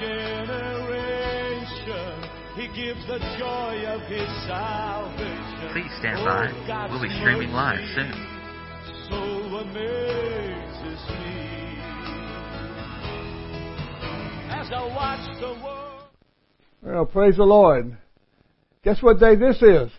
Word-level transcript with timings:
generation. 0.00 0.78
He 2.56 2.66
gives 2.74 3.06
the 3.06 3.18
joy 3.38 3.84
of 3.86 4.00
his 4.02 4.28
salvation. 4.46 5.70
Please 5.72 5.90
stand 5.98 6.24
by. 6.24 6.48
Oh, 6.50 6.88
We'll 6.90 7.02
be 7.02 7.08
streaming 7.20 7.50
live 7.50 7.78
soon. 7.94 8.12
So 9.08 9.16
amazes 9.58 11.02
me. 11.08 11.78
As 14.50 14.68
I 14.72 14.84
watch 14.94 15.40
the 15.40 15.54
world. 15.62 16.02
Well, 16.82 17.06
praise 17.06 17.36
the 17.36 17.44
Lord. 17.44 17.96
Guess 18.82 19.02
what 19.02 19.18
day 19.20 19.34
this 19.36 19.56
is? 19.56 19.90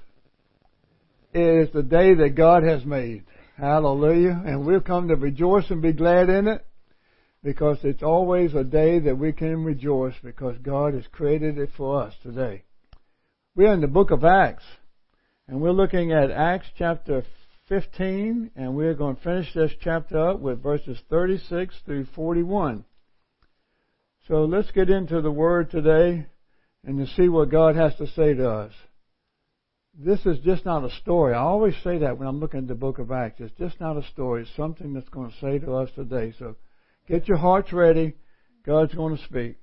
It 1.34 1.68
is 1.68 1.74
the 1.74 1.84
day 1.84 2.14
that 2.16 2.36
God 2.36 2.64
has 2.64 2.86
made. 2.86 3.24
Hallelujah. 3.58 4.42
And 4.46 4.66
we've 4.66 4.84
come 4.84 5.08
to 5.10 5.16
rejoice 5.16 5.70
and 5.70 5.82
be 5.82 5.94
glad 5.94 6.30
in 6.30 6.48
it 6.48 6.66
because 7.44 7.78
it's 7.84 8.04
always 8.04 8.54
a 8.54 8.64
day 8.64 9.00
that 9.00 9.18
we 9.18 9.32
can 9.32 9.64
rejoice 9.64 10.16
because 10.24 10.58
God 10.62 10.94
has 10.94 11.08
created 11.12 11.58
it 11.58 11.70
for 11.78 12.04
us 12.04 12.14
today. 12.22 12.64
We're 13.56 13.74
in 13.74 13.82
the 13.82 13.88
book 13.88 14.12
of 14.12 14.24
Acts 14.24 14.66
and 15.48 15.62
we're 15.62 15.72
looking 15.72 16.12
at 16.12 16.32
Acts 16.32 16.68
chapter 16.78 17.24
15 17.70 18.52
and 18.56 18.76
we're 18.76 18.94
going 18.94 19.16
to 19.16 19.22
finish 19.22 19.54
this 19.54 19.72
chapter 19.82 20.30
up 20.30 20.40
with 20.40 20.62
verses 20.62 21.00
36 21.10 21.76
through 21.86 22.08
41. 22.16 22.84
So 24.28 24.46
let's 24.46 24.72
get 24.72 24.90
into 24.90 25.22
the 25.22 25.32
word 25.32 25.72
today 25.72 26.28
and 26.86 27.00
to 27.00 27.14
see 27.16 27.30
what 27.30 27.50
God 27.50 27.76
has 27.76 27.96
to 27.96 28.08
say 28.08 28.34
to 28.34 28.50
us. 28.50 28.74
This 29.98 30.26
is 30.26 30.40
just 30.40 30.66
not 30.66 30.84
a 30.84 30.96
story. 31.02 31.34
I 31.34 31.40
always 31.40 31.76
say 31.84 31.98
that 32.00 32.18
when 32.18 32.28
I'm 32.28 32.40
looking 32.40 32.62
at 32.62 32.68
the 32.68 32.76
book 32.76 33.00
of 33.00 33.12
Acts. 33.12 33.42
It's 33.42 33.58
just 33.58 33.80
not 33.80 33.98
a 33.98 34.08
story. 34.14 34.44
It's 34.44 34.56
something 34.56 34.94
that's 34.94 35.10
going 35.10 35.32
to 35.32 35.38
say 35.40 35.60
to 35.60 35.74
us 35.74 35.90
today. 35.96 36.34
So 36.38 36.56
get 37.10 37.28
your 37.28 37.38
hearts 37.38 37.74
ready. 37.74 38.14
God's 38.66 38.94
going 38.94 39.18
to 39.18 39.24
speak. 39.24 39.56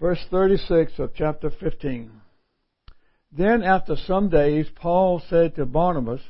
Verse 0.00 0.18
36 0.30 0.98
of 0.98 1.14
chapter 1.14 1.50
15. 1.50 2.10
Then 3.32 3.62
after 3.62 3.94
some 3.96 4.28
days, 4.28 4.66
Paul 4.74 5.22
said 5.30 5.54
to 5.54 5.66
Barnabas, 5.66 6.20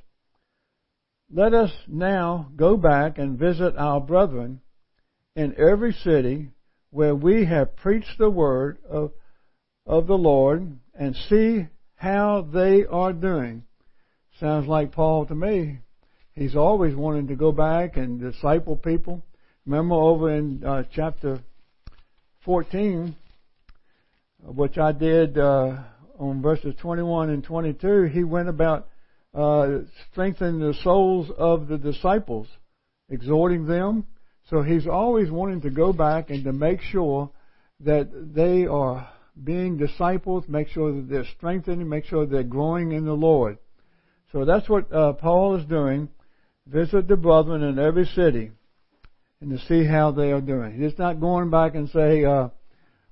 Let 1.32 1.54
us 1.54 1.72
now 1.88 2.50
go 2.56 2.76
back 2.76 3.16
and 3.16 3.38
visit 3.38 3.74
our 3.78 4.00
brethren 4.00 4.60
in 5.34 5.54
every 5.56 5.92
city 5.92 6.50
where 6.90 7.14
we 7.14 7.46
have 7.46 7.76
preached 7.76 8.18
the 8.18 8.28
word 8.28 8.78
of, 8.88 9.12
of 9.86 10.08
the 10.08 10.18
Lord 10.18 10.78
and 10.94 11.16
see 11.16 11.68
how 11.94 12.46
they 12.52 12.84
are 12.84 13.12
doing. 13.12 13.62
Sounds 14.40 14.66
like 14.66 14.92
Paul 14.92 15.26
to 15.26 15.34
me. 15.34 15.78
He's 16.34 16.54
always 16.54 16.94
wanting 16.94 17.26
to 17.28 17.34
go 17.34 17.50
back 17.50 17.96
and 17.96 18.20
disciple 18.20 18.76
people. 18.76 19.22
Remember 19.66 19.96
over 19.96 20.34
in 20.34 20.64
uh, 20.64 20.84
chapter 20.94 21.40
14, 22.44 23.16
which 24.44 24.78
I 24.78 24.92
did 24.92 25.36
uh, 25.36 25.76
on 26.18 26.40
verses 26.40 26.74
21 26.80 27.30
and 27.30 27.42
22, 27.42 28.04
he 28.04 28.24
went 28.24 28.48
about 28.48 28.88
uh, 29.34 29.80
strengthening 30.10 30.60
the 30.60 30.74
souls 30.82 31.30
of 31.36 31.68
the 31.68 31.78
disciples, 31.78 32.46
exhorting 33.08 33.66
them. 33.66 34.06
So 34.48 34.62
he's 34.62 34.86
always 34.86 35.30
wanting 35.30 35.62
to 35.62 35.70
go 35.70 35.92
back 35.92 36.30
and 36.30 36.44
to 36.44 36.52
make 36.52 36.80
sure 36.80 37.30
that 37.80 38.08
they 38.34 38.66
are 38.66 39.08
being 39.42 39.76
disciples, 39.78 40.44
make 40.48 40.68
sure 40.68 40.92
that 40.92 41.08
they're 41.08 41.26
strengthened, 41.36 41.88
make 41.88 42.04
sure 42.04 42.24
they're 42.24 42.42
growing 42.44 42.92
in 42.92 43.04
the 43.04 43.12
Lord. 43.12 43.58
So 44.32 44.44
that's 44.44 44.68
what 44.68 44.92
uh, 44.92 45.14
Paul 45.14 45.56
is 45.56 45.64
doing. 45.64 46.08
Visit 46.66 47.08
the 47.08 47.16
brethren 47.16 47.62
in 47.62 47.78
every 47.78 48.06
city 48.06 48.50
and 49.40 49.50
to 49.50 49.66
see 49.66 49.84
how 49.84 50.10
they 50.10 50.32
are 50.32 50.40
doing. 50.40 50.80
He's 50.80 50.98
not 50.98 51.20
going 51.20 51.50
back 51.50 51.74
and 51.74 51.88
say, 51.90 52.24
uh, 52.24 52.48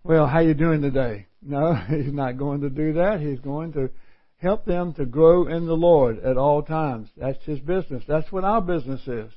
well, 0.04 0.26
how 0.26 0.40
you 0.40 0.54
doing 0.54 0.82
today? 0.82 1.26
No, 1.42 1.74
he's 1.88 2.12
not 2.12 2.38
going 2.38 2.60
to 2.60 2.70
do 2.70 2.94
that. 2.94 3.20
He's 3.20 3.40
going 3.40 3.72
to 3.72 3.90
help 4.36 4.64
them 4.64 4.92
to 4.94 5.04
grow 5.04 5.46
in 5.48 5.66
the 5.66 5.74
Lord 5.74 6.18
at 6.20 6.36
all 6.36 6.62
times. 6.62 7.08
That's 7.16 7.44
his 7.44 7.58
business. 7.60 8.04
That's 8.06 8.30
what 8.30 8.44
our 8.44 8.60
business 8.60 9.00
is. 9.06 9.32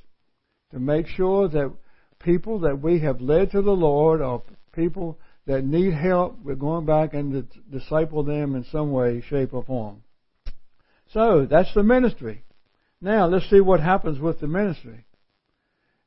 To 0.70 0.78
make 0.78 1.06
sure 1.06 1.48
that 1.48 1.72
people 2.20 2.60
that 2.60 2.80
we 2.80 3.00
have 3.00 3.20
led 3.20 3.50
to 3.52 3.62
the 3.62 3.72
Lord 3.72 4.20
or 4.20 4.42
people 4.72 5.18
that 5.46 5.64
need 5.64 5.92
help. 5.92 6.38
We're 6.42 6.54
going 6.54 6.86
back 6.86 7.14
and 7.14 7.46
disciple 7.70 8.22
them 8.22 8.54
in 8.54 8.64
some 8.70 8.92
way, 8.92 9.22
shape, 9.28 9.52
or 9.52 9.64
form. 9.64 10.02
So, 11.12 11.46
that's 11.50 11.74
the 11.74 11.82
ministry. 11.82 12.44
Now, 13.02 13.26
let's 13.26 13.50
see 13.50 13.60
what 13.60 13.80
happens 13.80 14.20
with 14.20 14.38
the 14.38 14.46
ministry. 14.46 15.04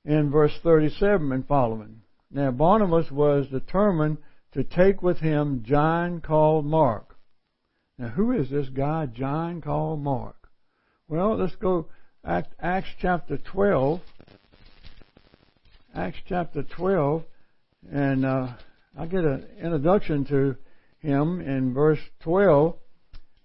In 0.06 0.32
verse 0.32 0.58
37 0.64 1.30
and 1.34 1.46
following. 1.46 2.04
Now, 2.32 2.52
Barnabas 2.52 3.12
was 3.12 3.50
determined 3.50 4.18
to 4.54 4.64
take 4.64 5.04
with 5.04 5.18
him 5.18 5.64
John 5.66 6.22
called 6.22 6.66
Mark. 6.66 7.18
Now, 7.98 8.08
who 8.08 8.32
is 8.32 8.50
this 8.50 8.70
guy, 8.70 9.08
John 9.08 9.60
called 9.62 10.02
Mark? 10.02 10.48
Well, 11.10 11.36
let's 11.36 11.56
go 11.56 11.88
Acts 12.24 12.90
chapter 13.02 13.38
12. 13.38 14.00
Acts 15.94 16.18
chapter 16.28 16.64
12, 16.64 17.24
and 17.92 18.26
uh, 18.26 18.54
I 18.98 19.06
get 19.06 19.26
an 19.26 19.48
introduction 19.62 20.24
to 20.26 20.56
him 21.00 21.42
in 21.42 21.74
verse 21.74 22.00
12. 22.22 22.76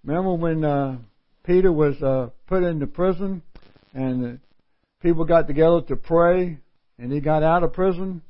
Remember 0.05 0.35
when 0.35 0.65
uh, 0.65 0.99
Peter 1.45 1.73
was 1.73 2.01
uh, 2.03 2.31
put 2.47 2.63
into 2.63 2.87
prison, 2.87 3.43
and 3.95 4.41
people 5.01 5.25
got 5.25 5.47
together 5.47 5.83
to 5.83 5.97
pray, 5.97 6.59
and 6.99 7.13
he 7.13 7.21
got 7.21 7.43
out 7.43 7.63
of 7.63 7.73
prison? 7.73 8.23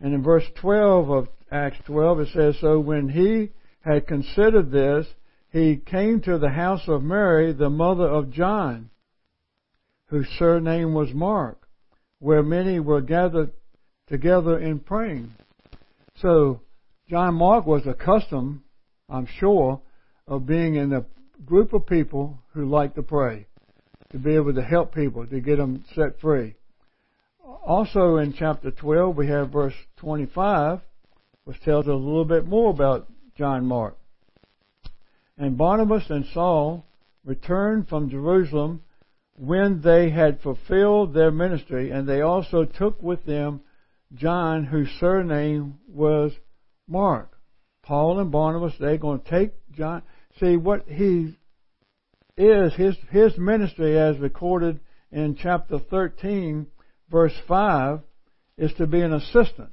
And 0.00 0.14
in 0.14 0.22
verse 0.22 0.44
12 0.60 1.10
of 1.10 1.28
Acts 1.50 1.78
12, 1.86 2.20
it 2.20 2.28
says, 2.32 2.56
So 2.60 2.78
when 2.78 3.08
he 3.08 3.50
had 3.80 4.06
considered 4.06 4.70
this, 4.70 5.06
he 5.50 5.76
came 5.76 6.20
to 6.22 6.38
the 6.38 6.50
house 6.50 6.86
of 6.88 7.02
Mary, 7.02 7.52
the 7.52 7.70
mother 7.70 8.06
of 8.06 8.30
John, 8.30 8.90
whose 10.06 10.28
surname 10.38 10.94
was 10.94 11.12
Mark 11.12 11.68
where 12.20 12.42
many 12.42 12.80
were 12.80 13.00
gathered 13.00 13.52
together 14.08 14.58
in 14.58 14.80
praying. 14.80 15.32
So, 16.16 16.62
John 17.08 17.34
Mark 17.34 17.66
was 17.66 17.86
accustomed, 17.86 18.60
I'm 19.08 19.28
sure, 19.38 19.80
of 20.26 20.46
being 20.46 20.74
in 20.74 20.92
a 20.92 21.04
group 21.44 21.72
of 21.72 21.86
people 21.86 22.38
who 22.52 22.68
like 22.68 22.94
to 22.94 23.02
pray, 23.02 23.46
to 24.10 24.18
be 24.18 24.34
able 24.34 24.54
to 24.54 24.62
help 24.62 24.94
people, 24.94 25.26
to 25.26 25.40
get 25.40 25.56
them 25.56 25.84
set 25.94 26.20
free. 26.20 26.54
Also 27.64 28.16
in 28.16 28.32
chapter 28.32 28.70
12, 28.70 29.16
we 29.16 29.28
have 29.28 29.50
verse 29.50 29.74
25, 29.98 30.80
which 31.44 31.60
tells 31.62 31.86
us 31.86 31.90
a 31.90 31.94
little 31.94 32.24
bit 32.24 32.46
more 32.46 32.70
about 32.70 33.08
John 33.36 33.66
Mark. 33.66 33.96
And 35.36 35.56
Barnabas 35.56 36.10
and 36.10 36.26
Saul 36.34 36.84
returned 37.24 37.88
from 37.88 38.10
Jerusalem 38.10 38.82
when 39.36 39.80
they 39.82 40.10
had 40.10 40.40
fulfilled 40.40 41.14
their 41.14 41.30
ministry, 41.30 41.90
and 41.90 42.08
they 42.08 42.20
also 42.20 42.64
took 42.64 43.00
with 43.02 43.24
them 43.24 43.60
John, 44.14 44.64
whose 44.64 44.88
surname 44.98 45.78
was 45.88 46.32
Mark. 46.88 47.30
Paul 47.82 48.18
and 48.18 48.32
Barnabas, 48.32 48.74
they're 48.80 48.98
going 48.98 49.20
to 49.20 49.30
take 49.30 49.52
John. 49.72 50.02
See, 50.40 50.56
what 50.56 50.88
he 50.88 51.36
is, 52.36 52.74
his, 52.74 52.96
his 53.10 53.36
ministry 53.38 53.98
as 53.98 54.18
recorded 54.18 54.80
in 55.10 55.36
chapter 55.36 55.78
13, 55.78 56.66
verse 57.10 57.34
5, 57.46 58.00
is 58.56 58.72
to 58.74 58.86
be 58.86 59.00
an 59.00 59.12
assistant. 59.12 59.72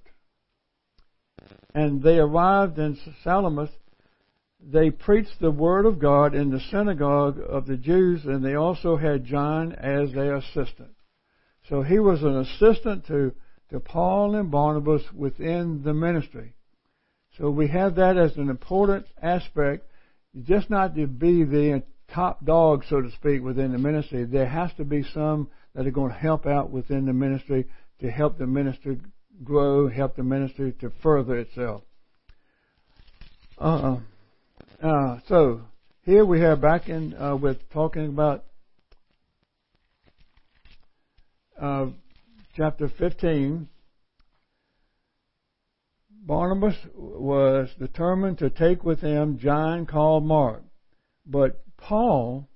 And 1.74 2.02
they 2.02 2.18
arrived 2.18 2.80
in 2.80 2.98
Salamis 3.24 3.70
they 4.68 4.90
preached 4.90 5.40
the 5.40 5.52
word 5.52 5.86
of 5.86 6.00
God 6.00 6.34
in 6.34 6.50
the 6.50 6.60
synagogue 6.60 7.40
of 7.40 7.68
the 7.68 7.78
Jews, 7.78 8.26
and 8.26 8.44
they 8.44 8.56
also 8.56 8.98
had 8.98 9.26
John 9.26 9.74
as 9.74 10.12
their 10.12 10.36
assistant. 10.36 10.96
So 11.70 11.84
he 11.84 12.00
was 12.00 12.24
an 12.24 12.38
assistant 12.38 13.06
to, 13.08 13.34
to 13.70 13.80
Paul 13.80 14.36
and 14.36 14.50
Barnabas 14.50 15.04
within 15.14 15.84
the 15.84 15.94
ministry. 15.94 16.54
So 17.38 17.52
we 17.52 17.68
have 17.68 17.96
that 17.96 18.18
as 18.18 18.38
an 18.38 18.50
important 18.50 19.06
aspect, 19.22 19.88
just 20.44 20.70
not 20.70 20.96
to 20.96 21.08
be 21.08 21.44
the 21.44 21.84
top 22.14 22.44
dog, 22.46 22.84
so 22.90 23.02
to 23.02 23.12
speak, 23.12 23.42
within 23.42 23.72
the 23.72 23.78
ministry. 23.78 24.26
There 24.26 24.48
has 24.48 24.72
to 24.78 24.84
be 24.84 25.04
some 25.14 25.50
that 25.74 25.88
are 25.88 25.92
going 25.92 26.12
to 26.12 26.18
help 26.18 26.46
out 26.46 26.72
within 26.72 27.06
the 27.06 27.14
ministry 27.14 27.68
to 28.00 28.12
help 28.12 28.38
the 28.38 28.48
ministry 28.48 29.00
grow, 29.44 29.88
help 29.90 30.16
the 30.16 30.24
ministry 30.24 30.74
to 30.82 30.92
further 31.02 31.38
itself. 31.38 31.84
Uh, 33.58 33.98
uh, 34.82 35.20
so 35.28 35.62
here 36.04 36.26
we 36.26 36.42
have 36.42 36.62
back 36.62 36.90
in 36.90 37.16
uh, 37.16 37.36
with 37.36 37.58
talking 37.72 38.08
about 38.08 38.44
uh, 41.60 41.88
chapter 42.56 42.90
15. 42.90 43.68
Barnabas 46.26 46.76
was 46.96 47.70
determined 47.78 48.40
to 48.40 48.50
take 48.50 48.84
with 48.84 49.02
him 49.02 49.38
John 49.38 49.86
called 49.86 50.26
Mark, 50.26 50.64
but 51.26 51.62
Paul 51.78 52.50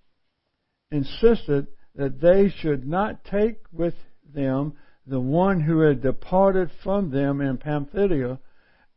insisted 0.91 1.67
that 1.93 2.19
they 2.19 2.49
should 2.49 2.87
not 2.87 3.23
take 3.23 3.57
with 3.71 3.93
them 4.33 4.73
the 5.05 5.19
one 5.19 5.61
who 5.61 5.81
had 5.81 6.01
departed 6.01 6.71
from 6.83 7.11
them 7.11 7.41
in 7.41 7.57
Pamphylia 7.57 8.39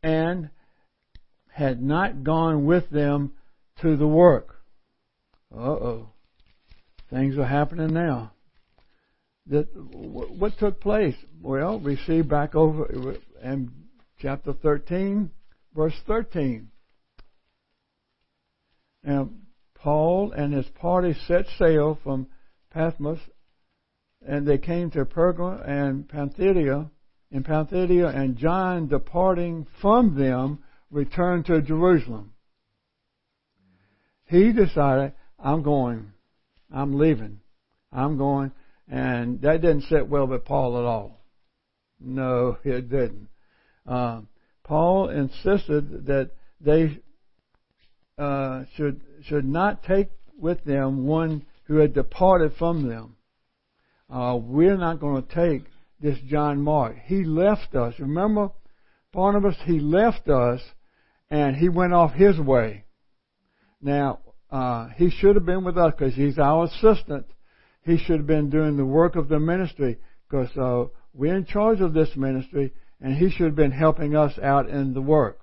and 0.01 0.49
had 1.51 1.81
not 1.81 2.23
gone 2.23 2.65
with 2.65 2.89
them 2.89 3.33
to 3.81 3.95
the 3.95 4.07
work. 4.07 4.55
Uh 5.55 5.59
oh. 5.59 6.09
Things 7.11 7.37
are 7.37 7.45
happening 7.45 7.93
now. 7.93 8.31
That 9.47 9.67
what 9.75 10.57
took 10.57 10.81
place? 10.81 11.15
Well, 11.41 11.79
we 11.79 11.97
see 12.07 12.21
back 12.21 12.55
over 12.55 13.17
in 13.43 13.82
chapter 14.23 14.53
13, 14.53 15.29
verse 15.75 15.93
13. 16.07 16.69
And 19.03 19.41
Paul 19.75 20.31
and 20.31 20.53
his 20.53 20.65
party 20.79 21.13
set 21.27 21.45
sail 21.59 21.99
from 22.01 22.27
Paphos, 22.71 23.19
and 24.25 24.47
they 24.47 24.57
came 24.57 24.91
to 24.91 25.03
Perga 25.03 25.67
and 25.67 26.07
Pamphylia, 26.07 26.89
in 27.31 27.43
Pamphylia, 27.43 28.07
and 28.07 28.37
John, 28.37 28.87
departing 28.87 29.67
from 29.81 30.17
them, 30.17 30.59
returned 30.89 31.45
to 31.47 31.61
Jerusalem. 31.61 32.31
He 34.27 34.53
decided, 34.53 35.11
I'm 35.37 35.63
going. 35.63 36.13
I'm 36.73 36.97
leaving. 36.97 37.41
I'm 37.91 38.17
going. 38.17 38.53
And 38.89 39.41
that 39.41 39.59
didn't 39.61 39.83
sit 39.83 40.07
well 40.07 40.27
with 40.27 40.45
Paul 40.45 40.77
at 40.77 40.85
all. 40.85 41.19
No, 41.99 42.57
it 42.63 42.89
didn't. 42.89 43.27
Uh, 43.87 44.21
Paul 44.63 45.09
insisted 45.09 46.05
that 46.05 46.31
they 46.61 46.99
uh, 48.17 48.63
should 48.75 49.01
should 49.23 49.45
not 49.45 49.83
take 49.83 50.09
with 50.39 50.63
them 50.63 51.05
one 51.05 51.45
who 51.65 51.77
had 51.77 51.93
departed 51.93 52.53
from 52.57 52.87
them. 52.87 53.15
Uh, 54.09 54.37
we're 54.41 54.77
not 54.77 54.99
going 54.99 55.23
to 55.23 55.33
take 55.33 55.63
this 55.99 56.17
John 56.27 56.61
Mark. 56.61 56.97
He 57.05 57.23
left 57.23 57.73
us. 57.75 57.95
Remember, 57.99 58.49
Barnabas, 59.11 59.55
he 59.65 59.79
left 59.79 60.27
us 60.27 60.61
and 61.29 61.55
he 61.55 61.69
went 61.69 61.93
off 61.93 62.13
his 62.13 62.37
way. 62.37 62.85
Now, 63.81 64.19
uh, 64.51 64.89
he 64.97 65.09
should 65.09 65.35
have 65.35 65.45
been 65.45 65.63
with 65.63 65.77
us 65.77 65.93
because 65.97 66.13
he's 66.13 66.37
our 66.37 66.65
assistant. 66.65 67.25
He 67.83 67.97
should 67.97 68.17
have 68.17 68.27
been 68.27 68.49
doing 68.49 68.77
the 68.77 68.85
work 68.85 69.15
of 69.15 69.29
the 69.29 69.39
ministry 69.39 69.97
because 70.29 70.55
uh, 70.57 70.89
we're 71.13 71.35
in 71.35 71.45
charge 71.45 71.81
of 71.81 71.93
this 71.93 72.09
ministry 72.15 72.73
and 73.03 73.17
he 73.17 73.29
should 73.29 73.47
have 73.47 73.55
been 73.55 73.71
helping 73.71 74.15
us 74.15 74.39
out 74.41 74.69
in 74.69 74.93
the 74.93 75.01
work. 75.01 75.41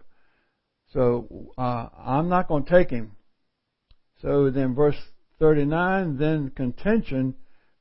So 0.94 1.52
uh, 1.58 1.88
I'm 1.96 2.30
not 2.30 2.48
going 2.48 2.64
to 2.64 2.70
take 2.70 2.88
him. 2.88 3.12
So 4.22 4.50
then, 4.50 4.74
verse 4.74 4.96
39, 5.38 6.16
then 6.16 6.50
contention 6.56 7.34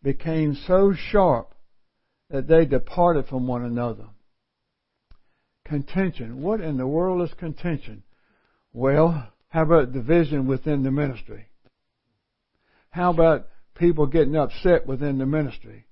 became 0.04 0.56
so 0.68 0.94
sharp 0.94 1.56
that 2.30 2.48
they 2.48 2.66
departed 2.66 3.28
from 3.28 3.48
one 3.48 3.64
another. 3.64 4.08
Contention. 5.66 6.42
What 6.42 6.60
in 6.60 6.78
the 6.78 6.88
world 6.88 7.28
is 7.28 7.34
contention? 7.40 8.04
Well, 8.74 9.32
how 9.48 9.64
about 9.64 9.94
division 9.94 10.46
within 10.46 10.84
the 10.84 10.92
ministry? 10.92 11.48
How 12.90 13.12
about 13.12 13.48
people 13.76 14.08
getting 14.08 14.36
upset 14.36 14.86
within 14.86 15.18
the 15.20 15.26
ministry? 15.26 15.86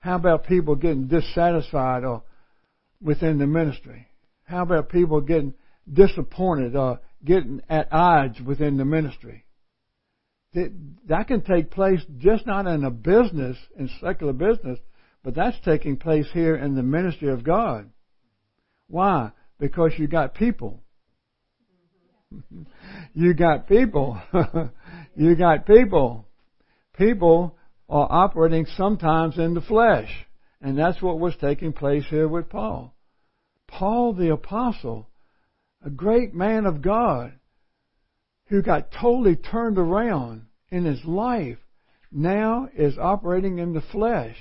How 0.00 0.16
about 0.16 0.46
people 0.46 0.74
getting 0.74 1.06
dissatisfied 1.06 2.04
or 2.04 2.22
within 3.00 3.38
the 3.38 3.46
ministry? 3.46 4.08
How 4.44 4.62
about 4.62 4.88
people 4.88 5.20
getting 5.20 5.54
disappointed 5.92 6.76
or 6.76 7.00
getting 7.24 7.62
at 7.68 7.92
odds 7.92 8.40
within 8.40 8.76
the 8.76 8.84
ministry? 8.84 9.44
That, 10.54 10.72
that 11.08 11.28
can 11.28 11.42
take 11.42 11.70
place 11.70 12.00
just 12.18 12.46
not 12.46 12.66
in 12.66 12.84
a 12.84 12.90
business, 12.90 13.56
in 13.76 13.90
secular 14.00 14.32
business, 14.32 14.78
but 15.22 15.34
that's 15.34 15.58
taking 15.64 15.96
place 15.96 16.26
here 16.32 16.56
in 16.56 16.74
the 16.74 16.82
ministry 16.82 17.28
of 17.28 17.44
God. 17.44 17.90
Why? 18.88 19.32
Because 19.58 19.92
you 19.98 20.06
got 20.06 20.34
people. 20.34 20.82
you 23.14 23.34
got 23.34 23.68
people. 23.68 24.20
you 25.16 25.34
got 25.36 25.66
people. 25.66 26.26
People 26.96 27.56
are 27.88 28.06
operating 28.08 28.66
sometimes 28.76 29.38
in 29.38 29.54
the 29.54 29.60
flesh. 29.60 30.08
And 30.66 30.76
that's 30.76 31.00
what 31.00 31.20
was 31.20 31.36
taking 31.40 31.72
place 31.72 32.02
here 32.10 32.26
with 32.26 32.48
Paul. 32.48 32.92
Paul 33.68 34.14
the 34.14 34.32
apostle, 34.32 35.08
a 35.80 35.90
great 35.90 36.34
man 36.34 36.66
of 36.66 36.82
God, 36.82 37.34
who 38.46 38.62
got 38.62 38.90
totally 38.90 39.36
turned 39.36 39.78
around 39.78 40.46
in 40.68 40.84
his 40.84 41.04
life, 41.04 41.58
now 42.10 42.68
is 42.76 42.98
operating 42.98 43.60
in 43.60 43.74
the 43.74 43.80
flesh 43.80 44.34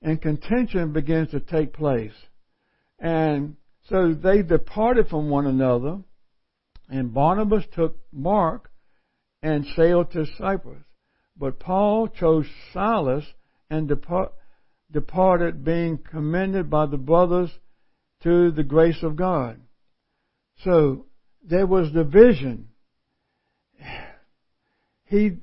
and 0.00 0.22
contention 0.22 0.92
begins 0.92 1.32
to 1.32 1.40
take 1.40 1.72
place. 1.72 2.14
And 3.00 3.56
so 3.88 4.14
they 4.14 4.42
departed 4.42 5.08
from 5.08 5.30
one 5.30 5.48
another, 5.48 5.98
and 6.88 7.12
Barnabas 7.12 7.64
took 7.74 7.96
Mark 8.12 8.70
and 9.42 9.66
sailed 9.74 10.12
to 10.12 10.26
Cyprus. 10.38 10.84
But 11.36 11.58
Paul 11.58 12.06
chose 12.06 12.46
Silas 12.72 13.24
and 13.68 13.88
depart, 13.88 14.32
departed, 14.90 15.64
being 15.64 15.98
commended 15.98 16.70
by 16.70 16.86
the 16.86 16.96
brothers 16.96 17.50
to 18.22 18.50
the 18.50 18.64
grace 18.64 19.02
of 19.02 19.16
God. 19.16 19.60
So 20.64 21.06
there 21.42 21.66
was 21.66 21.90
division. 21.92 22.68
He 25.04 25.36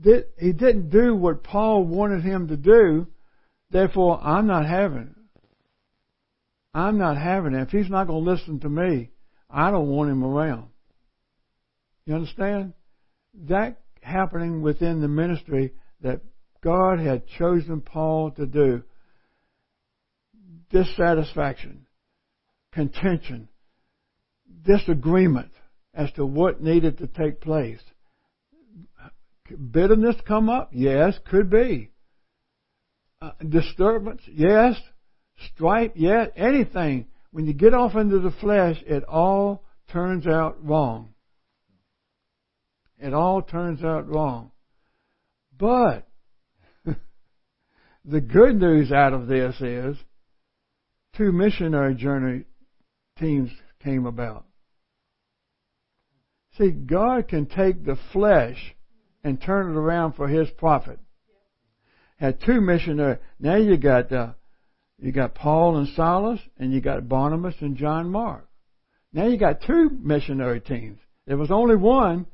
did, 0.00 0.24
he 0.38 0.52
didn't 0.52 0.90
do 0.90 1.14
what 1.14 1.44
Paul 1.44 1.84
wanted 1.84 2.22
him 2.22 2.48
to 2.48 2.56
do 2.56 3.06
Therefore, 3.70 4.20
I'm 4.22 4.46
not 4.46 4.66
having 4.66 5.14
it. 5.14 5.40
I'm 6.74 6.98
not 6.98 7.16
having 7.16 7.54
it. 7.54 7.62
If 7.62 7.70
he's 7.70 7.90
not 7.90 8.06
going 8.06 8.24
to 8.24 8.30
listen 8.30 8.60
to 8.60 8.68
me, 8.68 9.10
I 9.50 9.70
don't 9.70 9.88
want 9.88 10.10
him 10.10 10.24
around. 10.24 10.68
You 12.06 12.14
understand? 12.14 12.72
That 13.48 13.80
happening 14.00 14.62
within 14.62 15.00
the 15.00 15.08
ministry 15.08 15.72
that 16.00 16.20
God 16.62 16.98
had 16.98 17.26
chosen 17.26 17.80
Paul 17.80 18.32
to 18.32 18.46
do. 18.46 18.82
Dissatisfaction, 20.70 21.86
contention, 22.72 23.48
disagreement 24.64 25.52
as 25.94 26.12
to 26.12 26.26
what 26.26 26.60
needed 26.60 26.98
to 26.98 27.06
take 27.06 27.40
place. 27.40 27.80
Bitterness 29.70 30.16
come 30.26 30.50
up? 30.50 30.70
Yes, 30.72 31.18
could 31.30 31.48
be 31.48 31.90
uh, 33.20 33.30
disturbance, 33.46 34.22
yes. 34.26 34.76
Strife, 35.52 35.92
yes. 35.94 36.28
Anything. 36.36 37.06
When 37.30 37.46
you 37.46 37.52
get 37.52 37.74
off 37.74 37.94
into 37.94 38.18
the 38.20 38.30
flesh, 38.30 38.82
it 38.86 39.04
all 39.04 39.64
turns 39.92 40.26
out 40.26 40.64
wrong. 40.64 41.14
It 42.98 43.14
all 43.14 43.42
turns 43.42 43.84
out 43.84 44.08
wrong. 44.08 44.50
But 45.56 46.07
the 48.04 48.20
good 48.20 48.56
news 48.60 48.92
out 48.92 49.12
of 49.12 49.26
this 49.26 49.60
is 49.60 49.96
two 51.16 51.32
missionary 51.32 51.94
journey 51.94 52.44
teams 53.18 53.50
came 53.82 54.06
about. 54.06 54.46
See, 56.56 56.70
God 56.70 57.28
can 57.28 57.46
take 57.46 57.84
the 57.84 57.98
flesh 58.12 58.74
and 59.22 59.40
turn 59.40 59.70
it 59.70 59.78
around 59.78 60.14
for 60.14 60.28
His 60.28 60.48
profit 60.50 60.98
had 62.18 62.40
two 62.40 62.60
missionaries. 62.60 63.20
Now 63.38 63.56
you 63.56 63.76
got 63.76 64.12
uh, 64.12 64.32
you 64.98 65.12
got 65.12 65.34
Paul 65.34 65.78
and 65.78 65.88
Silas, 65.94 66.40
and 66.58 66.72
you 66.72 66.80
got 66.80 67.08
Barnabas 67.08 67.54
and 67.60 67.76
John 67.76 68.10
Mark. 68.10 68.48
Now 69.12 69.26
you 69.26 69.38
got 69.38 69.62
two 69.62 69.90
missionary 69.90 70.60
teams. 70.60 70.98
There 71.26 71.36
was 71.36 71.50
only 71.50 71.76
one. 71.76 72.26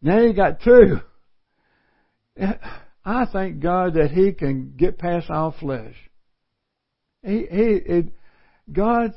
Now 0.00 0.20
you 0.20 0.32
got 0.32 0.62
two. 0.62 1.00
I 3.04 3.24
thank 3.26 3.60
God 3.60 3.94
that 3.94 4.10
He 4.10 4.32
can 4.32 4.74
get 4.76 4.98
past 4.98 5.30
our 5.30 5.52
flesh. 5.52 5.94
He, 7.22 7.46
he, 7.50 7.80
it, 7.86 8.06
God's 8.70 9.14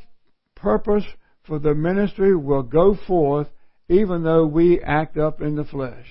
purpose 0.56 1.04
for 1.44 1.60
the 1.60 1.76
ministry 1.76 2.36
will 2.36 2.64
go 2.64 2.98
forth 3.08 3.48
even 3.88 4.24
though 4.24 4.46
we 4.46 4.82
act 4.82 5.18
up 5.18 5.42
in 5.42 5.56
the 5.56 5.64
flesh. 5.64 6.06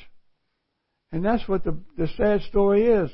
And 1.10 1.24
that's 1.24 1.46
what 1.48 1.64
the, 1.64 1.76
the 1.96 2.08
sad 2.16 2.42
story 2.42 2.86
is 2.86 3.10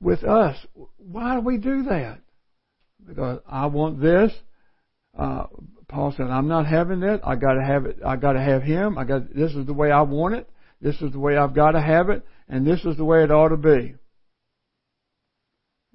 with 0.00 0.24
us. 0.24 0.56
Why 0.98 1.36
do 1.36 1.40
we 1.40 1.58
do 1.58 1.84
that? 1.84 2.20
Because 3.06 3.40
I 3.46 3.66
want 3.66 4.00
this. 4.00 4.32
Uh, 5.18 5.44
Paul 5.88 6.14
said, 6.16 6.26
"I'm 6.26 6.48
not 6.48 6.66
having 6.66 7.02
it. 7.02 7.20
I 7.24 7.36
got 7.36 7.54
to 7.54 7.64
have 7.64 7.86
it. 7.86 7.98
I 8.04 8.16
got 8.16 8.32
to 8.32 8.40
have 8.40 8.62
him. 8.62 8.96
I 8.96 9.04
got. 9.04 9.34
This 9.34 9.52
is 9.52 9.66
the 9.66 9.74
way 9.74 9.90
I 9.90 10.02
want 10.02 10.34
it. 10.34 10.48
This 10.80 11.00
is 11.00 11.12
the 11.12 11.18
way 11.18 11.36
I've 11.36 11.54
got 11.54 11.72
to 11.72 11.80
have 11.80 12.10
it, 12.10 12.24
and 12.48 12.66
this 12.66 12.84
is 12.84 12.96
the 12.96 13.04
way 13.04 13.22
it 13.22 13.30
ought 13.30 13.48
to 13.48 13.56
be." 13.56 13.94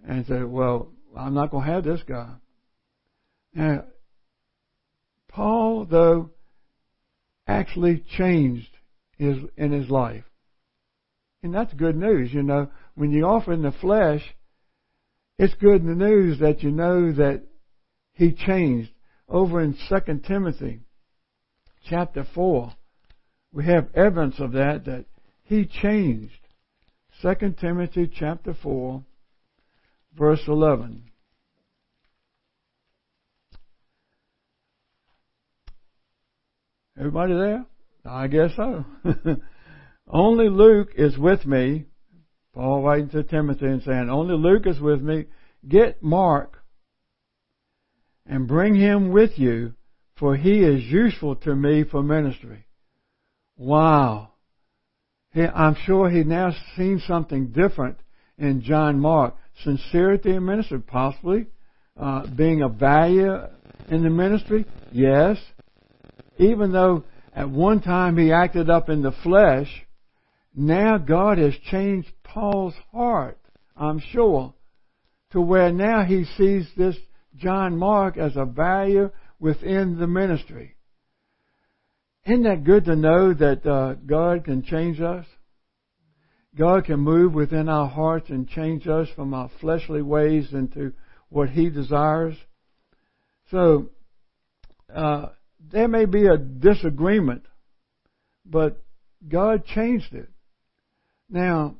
And 0.05 0.25
said, 0.25 0.45
"Well, 0.45 0.93
I'm 1.15 1.33
not 1.33 1.51
going 1.51 1.65
to 1.65 1.73
have 1.73 1.83
this 1.83 2.03
guy." 2.03 2.35
Now, 3.53 3.85
Paul, 5.27 5.85
though, 5.85 6.31
actually 7.47 7.99
changed 8.17 8.77
his 9.17 9.37
in 9.55 9.71
his 9.71 9.89
life, 9.89 10.25
and 11.43 11.53
that's 11.53 11.73
good 11.73 11.95
news. 11.95 12.33
You 12.33 12.43
know, 12.43 12.71
when 12.95 13.11
you 13.11 13.25
offer 13.25 13.53
in 13.53 13.61
the 13.61 13.71
flesh, 13.71 14.23
it's 15.37 15.53
good 15.55 15.83
news 15.83 16.39
that 16.39 16.63
you 16.63 16.71
know 16.71 17.11
that 17.11 17.43
He 18.13 18.31
changed. 18.31 18.91
over 19.29 19.61
in 19.61 19.77
2 19.89 20.19
Timothy 20.25 20.79
chapter 21.89 22.23
4, 22.33 22.73
we 23.51 23.65
have 23.65 23.93
evidence 23.93 24.39
of 24.39 24.53
that, 24.53 24.85
that 24.85 25.05
he 25.47 25.65
changed. 25.65 26.33
2 27.21 27.55
Timothy 27.59 28.11
chapter 28.13 28.53
4, 28.61 29.03
verse 30.17 30.41
11. 30.47 31.03
Everybody 36.99 37.33
there? 37.33 37.65
I 38.05 38.27
guess 38.27 38.51
so. 38.55 38.85
only 40.07 40.49
Luke 40.49 40.89
is 40.95 41.17
with 41.17 41.45
me. 41.45 41.85
Paul 42.53 42.83
writing 42.83 43.09
to 43.09 43.23
Timothy 43.23 43.67
and 43.67 43.83
saying, 43.83 44.09
only 44.09 44.35
Luke 44.35 44.65
is 44.65 44.79
with 44.79 45.01
me. 45.01 45.25
Get 45.67 46.03
Mark 46.03 46.57
and 48.25 48.47
bring 48.47 48.75
him 48.75 49.11
with 49.11 49.37
you, 49.37 49.73
for 50.17 50.35
he 50.35 50.59
is 50.59 50.83
useful 50.83 51.35
to 51.37 51.55
me 51.55 51.83
for 51.83 52.03
ministry. 52.03 52.65
Wow. 53.55 54.33
I'm 55.45 55.75
sure 55.85 56.09
he 56.09 56.23
now 56.23 56.51
seen 56.75 57.01
something 57.07 57.47
different 57.47 57.97
in 58.37 58.61
John 58.61 58.99
Mark. 58.99 59.35
Sincerity 59.63 60.31
in 60.31 60.45
ministry, 60.45 60.79
possibly. 60.79 61.47
Uh, 61.99 62.27
being 62.27 62.61
of 62.61 62.75
value 62.75 63.37
in 63.89 64.03
the 64.03 64.09
ministry, 64.09 64.65
yes. 64.91 65.37
Even 66.37 66.71
though 66.71 67.03
at 67.35 67.49
one 67.49 67.81
time 67.81 68.17
he 68.17 68.31
acted 68.31 68.69
up 68.69 68.89
in 68.89 69.01
the 69.01 69.11
flesh, 69.23 69.67
now 70.55 70.97
God 70.97 71.37
has 71.37 71.53
changed 71.69 72.11
Paul's 72.23 72.75
heart, 72.91 73.39
I'm 73.75 73.99
sure, 74.11 74.53
to 75.31 75.41
where 75.41 75.71
now 75.71 76.03
he 76.03 76.25
sees 76.37 76.67
this 76.77 76.95
John 77.35 77.77
Mark 77.77 78.17
as 78.17 78.35
a 78.35 78.45
value 78.45 79.11
within 79.39 79.99
the 79.99 80.07
ministry. 80.07 80.76
Isn't 82.27 82.43
that 82.43 82.65
good 82.65 82.83
to 82.85 82.95
know 82.97 83.33
that 83.33 83.65
uh, 83.65 83.93
God 83.93 84.43
can 84.43 84.61
change 84.61 84.99
us? 84.99 85.25
God 86.57 86.83
can 86.83 86.99
move 86.99 87.33
within 87.33 87.69
our 87.69 87.87
hearts 87.87 88.29
and 88.29 88.49
change 88.49 88.85
us 88.85 89.07
from 89.15 89.33
our 89.33 89.49
fleshly 89.61 90.01
ways 90.01 90.51
into 90.51 90.91
what 91.29 91.49
He 91.49 91.69
desires. 91.69 92.35
So, 93.49 93.91
uh, 94.93 95.27
there 95.71 95.87
may 95.87 96.03
be 96.03 96.27
a 96.27 96.37
disagreement, 96.37 97.43
but 98.45 98.83
God 99.25 99.65
changed 99.65 100.13
it. 100.13 100.29
Now, 101.29 101.75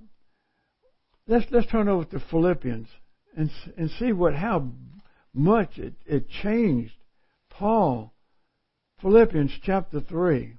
let's 1.28 1.46
let's 1.52 1.68
turn 1.68 1.90
over 1.90 2.06
to 2.06 2.22
Philippians 2.32 2.88
and 3.36 3.50
and 3.76 3.92
see 4.00 4.14
what 4.14 4.34
how 4.34 4.70
much 5.34 5.78
it, 5.78 5.96
it 6.06 6.30
changed 6.30 6.94
Paul. 7.50 8.14
Philippians 9.02 9.52
chapter 9.62 10.02
three, 10.02 10.56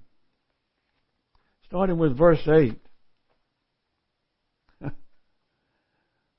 starting 1.66 1.98
with 1.98 2.16
verse 2.16 2.46
eight. 2.46 2.80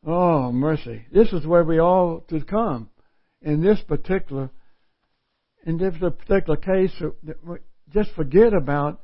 oh 0.06 0.52
mercy! 0.54 1.06
This 1.12 1.34
is 1.34 1.46
where 1.46 1.66
we 1.66 1.78
all 1.80 2.22
to 2.30 2.42
come 2.42 2.90
in 3.42 3.62
this 3.62 3.82
particular 3.82 4.50
in 5.66 5.78
this 5.78 5.94
particular 5.98 6.56
case, 6.56 6.94
uh, 7.02 7.56
just 7.94 8.12
forget 8.16 8.54
about 8.54 9.02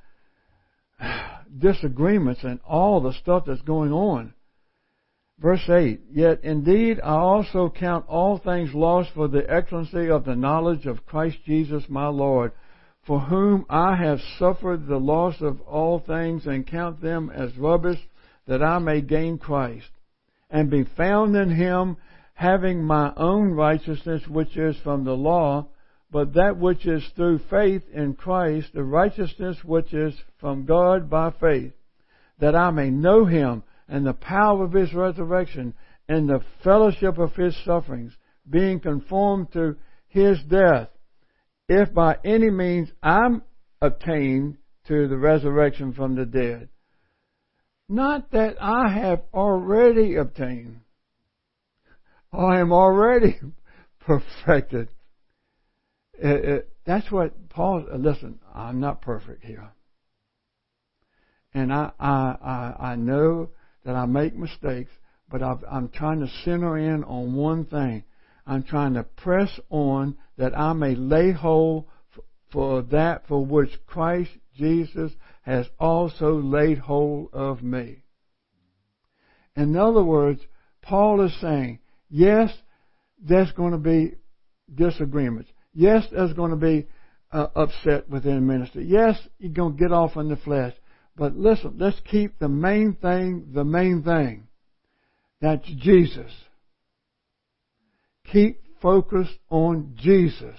disagreements 1.57 2.41
and 2.43 2.61
all 2.65 3.01
the 3.01 3.13
stuff 3.13 3.43
that's 3.45 3.61
going 3.63 3.91
on. 3.91 4.33
Verse 5.37 5.69
8, 5.69 5.99
Yet 6.11 6.45
indeed 6.45 7.01
I 7.03 7.15
also 7.15 7.69
count 7.69 8.05
all 8.07 8.37
things 8.37 8.73
lost 8.73 9.09
for 9.13 9.27
the 9.27 9.43
excellency 9.51 10.09
of 10.09 10.23
the 10.23 10.35
knowledge 10.35 10.85
of 10.85 11.05
Christ 11.05 11.39
Jesus 11.45 11.83
my 11.89 12.07
Lord, 12.07 12.53
for 13.05 13.19
whom 13.19 13.65
I 13.69 13.95
have 13.95 14.19
suffered 14.39 14.87
the 14.87 14.97
loss 14.97 15.41
of 15.41 15.61
all 15.61 15.99
things 15.99 16.47
and 16.47 16.65
count 16.65 17.01
them 17.01 17.29
as 17.29 17.57
rubbish 17.57 17.99
that 18.47 18.63
I 18.63 18.79
may 18.79 19.01
gain 19.01 19.37
Christ 19.37 19.89
and 20.49 20.69
be 20.69 20.83
found 20.83 21.35
in 21.35 21.49
him 21.49 21.97
having 22.33 22.83
my 22.83 23.13
own 23.15 23.51
righteousness 23.51 24.27
which 24.27 24.57
is 24.57 24.75
from 24.83 25.03
the 25.03 25.15
law 25.15 25.67
but 26.15 26.33
that 26.35 26.57
which 26.57 26.85
is 26.85 27.03
through 27.17 27.39
faith 27.49 27.83
in 27.91 28.13
Christ, 28.13 28.69
the 28.73 28.83
righteousness 28.83 29.57
which 29.65 29.93
is 29.93 30.13
from 30.39 30.65
God 30.65 31.09
by 31.09 31.31
faith, 31.31 31.73
that 32.39 32.55
I 32.55 32.71
may 32.71 32.89
know 32.89 33.25
him 33.25 33.63
and 33.89 34.05
the 34.05 34.13
power 34.13 34.63
of 34.63 34.71
his 34.71 34.93
resurrection 34.93 35.73
and 36.07 36.29
the 36.29 36.39
fellowship 36.63 37.17
of 37.17 37.35
his 37.35 37.53
sufferings, 37.65 38.13
being 38.49 38.79
conformed 38.79 39.51
to 39.53 39.75
his 40.07 40.41
death, 40.43 40.87
if 41.67 41.93
by 41.93 42.17
any 42.23 42.49
means 42.49 42.89
I'm 43.01 43.43
attained 43.81 44.57
to 44.87 45.07
the 45.07 45.17
resurrection 45.17 45.93
from 45.93 46.15
the 46.15 46.25
dead. 46.25 46.69
Not 47.87 48.31
that 48.31 48.55
I 48.61 48.89
have 48.89 49.21
already 49.33 50.15
obtained. 50.15 50.81
I 52.31 52.59
am 52.59 52.71
already 52.71 53.39
perfected. 53.99 54.89
It, 56.13 56.45
it, 56.45 56.69
that's 56.85 57.11
what 57.11 57.49
Paul. 57.49 57.85
Uh, 57.91 57.97
listen, 57.97 58.39
I'm 58.53 58.79
not 58.79 59.01
perfect 59.01 59.43
here, 59.43 59.71
and 61.53 61.73
I 61.73 61.91
I 61.99 62.35
I, 62.41 62.75
I 62.91 62.95
know 62.95 63.49
that 63.85 63.95
I 63.95 64.05
make 64.05 64.35
mistakes, 64.35 64.91
but 65.29 65.43
i 65.43 65.55
I'm 65.69 65.89
trying 65.89 66.21
to 66.21 66.27
center 66.43 66.77
in 66.77 67.03
on 67.03 67.35
one 67.35 67.65
thing. 67.65 68.03
I'm 68.45 68.63
trying 68.63 68.93
to 68.93 69.03
press 69.03 69.59
on 69.69 70.17
that 70.37 70.57
I 70.57 70.73
may 70.73 70.95
lay 70.95 71.31
hold 71.31 71.85
for 72.51 72.81
that 72.83 73.27
for 73.27 73.45
which 73.45 73.71
Christ 73.85 74.31
Jesus 74.55 75.11
has 75.41 75.67
also 75.79 76.39
laid 76.39 76.77
hold 76.77 77.29
of 77.33 77.63
me. 77.63 78.03
In 79.55 79.75
other 79.75 80.03
words, 80.03 80.41
Paul 80.81 81.21
is 81.21 81.33
saying, 81.41 81.79
yes, 82.09 82.51
there's 83.19 83.51
going 83.53 83.71
to 83.71 83.77
be 83.77 84.15
disagreements. 84.73 85.49
Yes, 85.73 86.05
there's 86.11 86.33
going 86.33 86.51
to 86.51 86.57
be 86.57 86.87
uh, 87.31 87.47
upset 87.55 88.09
within 88.09 88.47
ministry. 88.47 88.85
Yes, 88.85 89.19
you're 89.39 89.51
going 89.51 89.75
to 89.75 89.79
get 89.79 89.91
off 89.91 90.15
in 90.15 90.29
the 90.29 90.37
flesh. 90.37 90.73
But 91.17 91.35
listen, 91.35 91.75
let's 91.77 91.99
keep 92.09 92.39
the 92.39 92.49
main 92.49 92.93
thing 92.93 93.47
the 93.53 93.63
main 93.63 94.03
thing. 94.03 94.47
That's 95.41 95.65
Jesus. 95.77 96.31
Keep 98.31 98.61
focused 98.81 99.37
on 99.49 99.95
Jesus. 99.97 100.57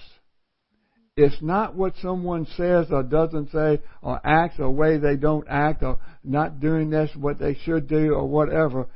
It's 1.15 1.41
not 1.41 1.75
what 1.75 1.93
someone 2.01 2.45
says 2.55 2.87
or 2.91 3.01
doesn't 3.01 3.51
say 3.51 3.79
or 4.03 4.21
acts 4.23 4.59
or 4.59 4.69
way 4.69 4.97
they 4.97 5.15
don't 5.15 5.47
act 5.49 5.81
or 5.81 5.99
not 6.23 6.59
doing 6.59 6.91
this 6.91 7.09
what 7.15 7.39
they 7.39 7.55
should 7.55 7.87
do 7.87 8.13
or 8.13 8.27
whatever. 8.27 8.87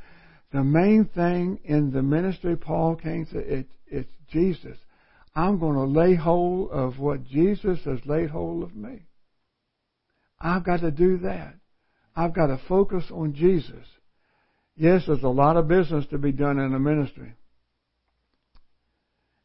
The 0.52 0.62
main 0.62 1.06
thing 1.06 1.58
in 1.64 1.90
the 1.90 2.02
ministry 2.02 2.56
Paul 2.56 2.94
came 2.94 3.26
to 3.26 3.38
it, 3.38 3.66
it's 3.86 4.10
Jesus. 4.30 4.78
I'm 5.34 5.58
going 5.58 5.74
to 5.74 6.00
lay 6.00 6.14
hold 6.14 6.70
of 6.70 6.98
what 6.98 7.24
Jesus 7.24 7.78
has 7.84 7.98
laid 8.04 8.30
hold 8.30 8.62
of 8.62 8.76
me. 8.76 9.06
I've 10.38 10.64
got 10.64 10.80
to 10.80 10.90
do 10.90 11.18
that. 11.18 11.54
I've 12.14 12.34
got 12.34 12.48
to 12.48 12.60
focus 12.68 13.04
on 13.10 13.34
Jesus. 13.34 13.86
Yes, 14.76 15.04
there's 15.06 15.22
a 15.22 15.28
lot 15.28 15.56
of 15.56 15.68
business 15.68 16.04
to 16.10 16.18
be 16.18 16.32
done 16.32 16.58
in 16.58 16.74
a 16.74 16.78
ministry. 16.78 17.34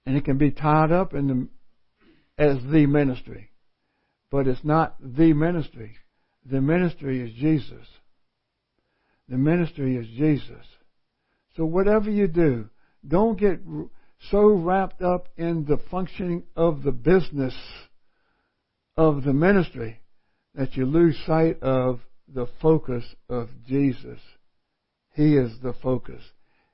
And 0.08 0.16
it 0.16 0.24
can 0.24 0.38
be 0.38 0.52
tied 0.52 0.94
up 0.94 1.14
in 1.14 1.28
the, 1.28 2.42
as 2.42 2.60
the 2.72 2.86
ministry. 2.86 3.52
But 4.32 4.48
it's 4.48 4.64
not 4.64 4.96
the 5.02 5.34
ministry. 5.34 5.98
The 6.50 6.62
ministry 6.62 7.20
is 7.20 7.34
Jesus. 7.34 7.86
The 9.28 9.36
ministry 9.36 9.98
is 9.98 10.08
Jesus. 10.08 10.66
So 11.58 11.66
whatever 11.66 12.10
you 12.10 12.30
do, 12.30 12.70
don't 13.06 13.38
get 13.38 13.60
so 14.32 14.48
wrapped 14.48 15.02
up 15.02 15.28
in 15.36 15.66
the 15.66 15.78
functioning 15.92 16.44
of 16.56 16.84
the 16.84 16.94
business 16.94 17.54
of 18.96 19.26
the 19.26 19.34
ministry 19.34 20.00
that 20.56 20.78
you 20.78 20.86
lose 20.86 21.20
sight 21.26 21.62
of 21.62 22.00
the 22.34 22.48
focus 22.62 23.04
of 23.28 23.50
Jesus. 23.68 24.20
He 25.16 25.36
is 25.36 25.52
the 25.62 25.74
focus. 25.84 26.24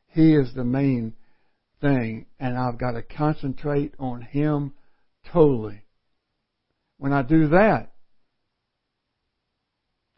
He 0.06 0.36
is 0.36 0.54
the 0.54 0.64
main 0.64 1.16
thing, 1.84 2.26
and 2.40 2.58
I've 2.58 2.80
got 2.80 2.92
to 2.92 3.04
concentrate 3.04 3.94
on 4.00 4.22
Him 4.22 4.74
totally. 5.32 5.86
When 6.98 7.14
I 7.14 7.22
do 7.22 7.50
that, 7.50 7.92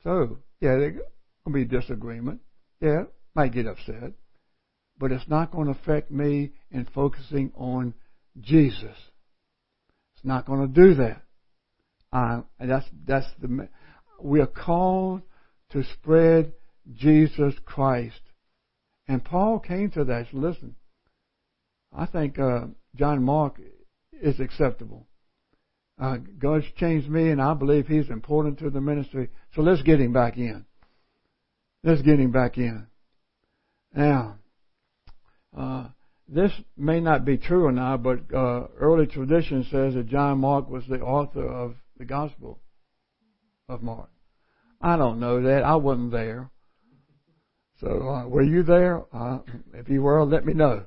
so, 0.03 0.37
yeah, 0.61 0.77
to 0.77 1.51
be 1.51 1.65
disagreement. 1.65 2.39
Yeah, 2.79 3.03
might 3.33 3.53
get 3.53 3.65
upset 3.65 4.13
but 4.97 5.11
it's 5.11 5.27
not 5.27 5.51
going 5.51 5.65
to 5.65 5.79
affect 5.79 6.11
me 6.11 6.51
in 6.71 6.85
focusing 6.93 7.51
on 7.55 7.93
Jesus. 8.39 8.95
It's 10.15 10.25
not 10.25 10.45
going 10.45 10.61
to 10.61 10.81
do 10.81 10.95
that. 10.95 11.21
Uh, 12.11 12.41
that's 12.59 12.85
that's 13.05 13.27
the 13.41 13.67
we 14.21 14.39
are 14.39 14.47
called 14.47 15.21
to 15.71 15.83
spread 15.93 16.53
Jesus 16.93 17.53
Christ, 17.65 18.21
and 19.07 19.23
Paul 19.23 19.59
came 19.59 19.91
to 19.91 20.05
that. 20.05 20.27
Listen, 20.31 20.75
I 21.93 22.05
think 22.05 22.39
uh, 22.39 22.67
John 22.95 23.23
Mark 23.23 23.59
is 24.21 24.39
acceptable, 24.39 25.07
Uh, 25.97 26.17
God's 26.39 26.65
changed 26.75 27.09
me, 27.09 27.29
and 27.29 27.41
I 27.41 27.53
believe 27.53 27.87
He's 27.87 28.09
important 28.09 28.59
to 28.59 28.69
the 28.69 28.81
ministry. 28.81 29.29
So 29.53 29.61
let's 29.61 29.81
get 29.81 29.99
Him 30.01 30.11
back 30.13 30.37
in. 30.37 30.65
Let's 31.83 32.01
get 32.01 32.19
Him 32.19 32.31
back 32.31 32.57
in. 32.57 32.87
Now, 33.93 34.35
uh, 35.57 35.87
this 36.27 36.51
may 36.75 36.99
not 36.99 37.23
be 37.23 37.37
true 37.37 37.65
or 37.65 37.71
not, 37.71 38.03
but 38.03 38.19
uh, 38.33 38.67
early 38.77 39.07
tradition 39.07 39.63
says 39.71 39.93
that 39.93 40.07
John 40.07 40.39
Mark 40.39 40.69
was 40.69 40.83
the 40.89 40.99
author 40.99 41.47
of 41.47 41.75
the 41.97 42.05
Gospel 42.05 42.59
of 43.69 43.81
Mark. 43.81 44.09
I 44.81 44.97
don't 44.97 45.19
know 45.19 45.41
that. 45.43 45.63
I 45.63 45.75
wasn't 45.77 46.11
there. 46.11 46.49
So, 47.79 47.87
uh, 47.87 48.27
were 48.27 48.43
you 48.43 48.63
there? 48.63 49.03
Uh, 49.13 49.39
if 49.73 49.87
you 49.87 50.01
were, 50.01 50.25
let 50.25 50.45
me 50.45 50.53
know. 50.53 50.85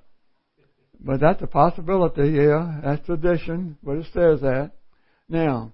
But 1.01 1.21
that's 1.21 1.43
a 1.43 1.47
possibility, 1.47 2.31
yeah. 2.31 2.81
That's 2.83 3.07
tradition, 3.07 3.79
but 3.83 3.99
it 3.99 4.07
says 4.13 4.41
that. 4.41 4.73
Now, 5.29 5.73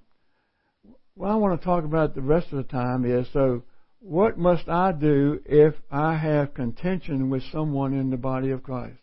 what 1.14 1.30
I 1.30 1.36
want 1.36 1.60
to 1.60 1.64
talk 1.64 1.84
about 1.84 2.14
the 2.14 2.22
rest 2.22 2.48
of 2.52 2.58
the 2.58 2.64
time 2.64 3.04
is 3.04 3.26
so, 3.32 3.62
what 4.00 4.36
must 4.36 4.68
I 4.68 4.92
do 4.92 5.40
if 5.46 5.74
I 5.90 6.16
have 6.16 6.52
contention 6.52 7.30
with 7.30 7.42
someone 7.50 7.94
in 7.94 8.10
the 8.10 8.18
body 8.18 8.50
of 8.50 8.62
Christ? 8.62 8.98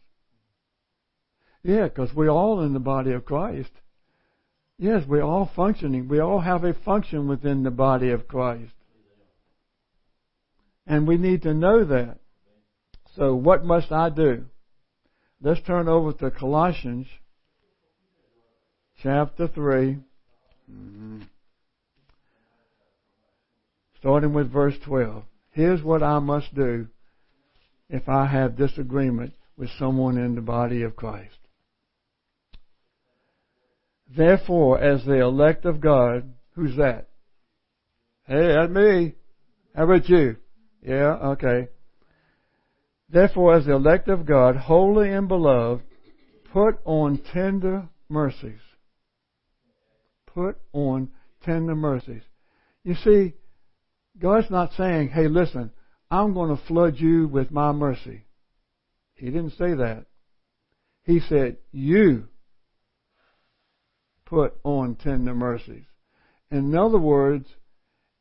Yeah, 1.64 1.86
because 1.86 2.14
we're 2.14 2.30
all 2.30 2.62
in 2.62 2.74
the 2.74 2.80
body 2.80 3.14
of 3.14 3.26
Christ. 3.26 3.72
Yes, 4.78 5.04
we're 5.08 5.24
all 5.24 5.50
functioning. 5.56 6.08
We 6.08 6.20
all 6.20 6.40
have 6.40 6.64
a 6.64 6.74
function 6.74 7.28
within 7.28 7.64
the 7.64 7.72
body 7.72 8.12
of 8.12 8.28
Christ. 8.28 8.74
And 10.86 11.08
we 11.08 11.18
need 11.18 11.44
to 11.44 11.54
know 11.54 11.84
that. 11.86 12.18
So, 13.16 13.36
what 13.36 13.64
must 13.64 13.92
I 13.92 14.10
do? 14.10 14.46
Let's 15.44 15.62
turn 15.62 15.88
over 15.88 16.14
to 16.14 16.30
Colossians 16.30 17.08
chapter 19.02 19.48
3. 19.48 19.98
Mm-hmm. 20.72 21.22
Starting 23.98 24.34
with 24.34 24.52
verse 24.52 24.76
12. 24.86 25.24
Here's 25.50 25.82
what 25.82 26.04
I 26.04 26.20
must 26.20 26.54
do 26.54 26.88
if 27.90 28.08
I 28.08 28.28
have 28.28 28.56
disagreement 28.56 29.34
with 29.58 29.70
someone 29.80 30.18
in 30.18 30.36
the 30.36 30.42
body 30.42 30.84
of 30.84 30.96
Christ. 30.96 31.38
Therefore, 34.16 34.80
as 34.80 35.04
the 35.06 35.22
elect 35.22 35.66
of 35.66 35.82
God, 35.82 36.34
who's 36.54 36.78
that? 36.78 37.10
Hey, 38.28 38.48
that's 38.54 38.72
me. 38.72 39.16
How 39.76 39.86
about 39.86 40.08
you? 40.08 40.36
Yeah, 40.84 41.14
okay. 41.32 41.70
Therefore, 43.12 43.56
as 43.56 43.66
the 43.66 43.74
elect 43.74 44.08
of 44.08 44.26
God, 44.26 44.56
holy 44.56 45.12
and 45.12 45.28
beloved, 45.28 45.84
put 46.54 46.80
on 46.86 47.22
tender 47.34 47.90
mercies. 48.08 48.60
Put 50.28 50.58
on 50.72 51.10
tender 51.44 51.76
mercies. 51.76 52.22
You 52.84 52.96
see, 52.96 53.34
God's 54.18 54.50
not 54.50 54.72
saying, 54.78 55.10
hey, 55.10 55.28
listen, 55.28 55.72
I'm 56.10 56.34
going 56.34 56.56
to 56.56 56.64
flood 56.66 56.96
you 56.98 57.28
with 57.28 57.52
my 57.52 57.72
mercy. 57.74 58.26
He 59.16 59.26
didn't 59.26 59.52
say 59.52 59.74
that. 59.74 60.06
He 61.04 61.20
said, 61.20 61.58
you 61.72 62.28
put 64.26 64.54
on 64.64 64.96
tender 64.96 65.34
mercies. 65.34 65.84
In 66.50 66.76
other 66.76 66.98
words, 66.98 67.48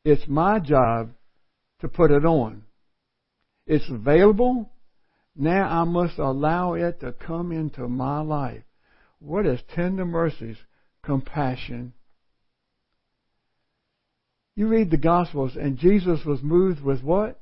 it's 0.03 0.27
my 0.27 0.59
job 0.59 1.11
to 1.79 1.87
put 1.87 2.11
it 2.11 2.25
on. 2.25 2.63
It's 3.65 3.89
available. 3.89 4.69
Now 5.35 5.81
I 5.81 5.83
must 5.85 6.17
allow 6.17 6.73
it 6.73 6.99
to 6.99 7.13
come 7.13 7.51
into 7.51 7.87
my 7.87 8.21
life. 8.21 8.63
What 9.19 9.45
is 9.45 9.61
tender 9.73 10.05
mercies? 10.05 10.57
Compassion. 11.03 11.93
You 14.55 14.67
read 14.67 14.91
the 14.91 14.97
Gospels, 14.97 15.55
and 15.55 15.77
Jesus 15.77 16.25
was 16.25 16.43
moved 16.43 16.81
with 16.81 17.01
what? 17.01 17.39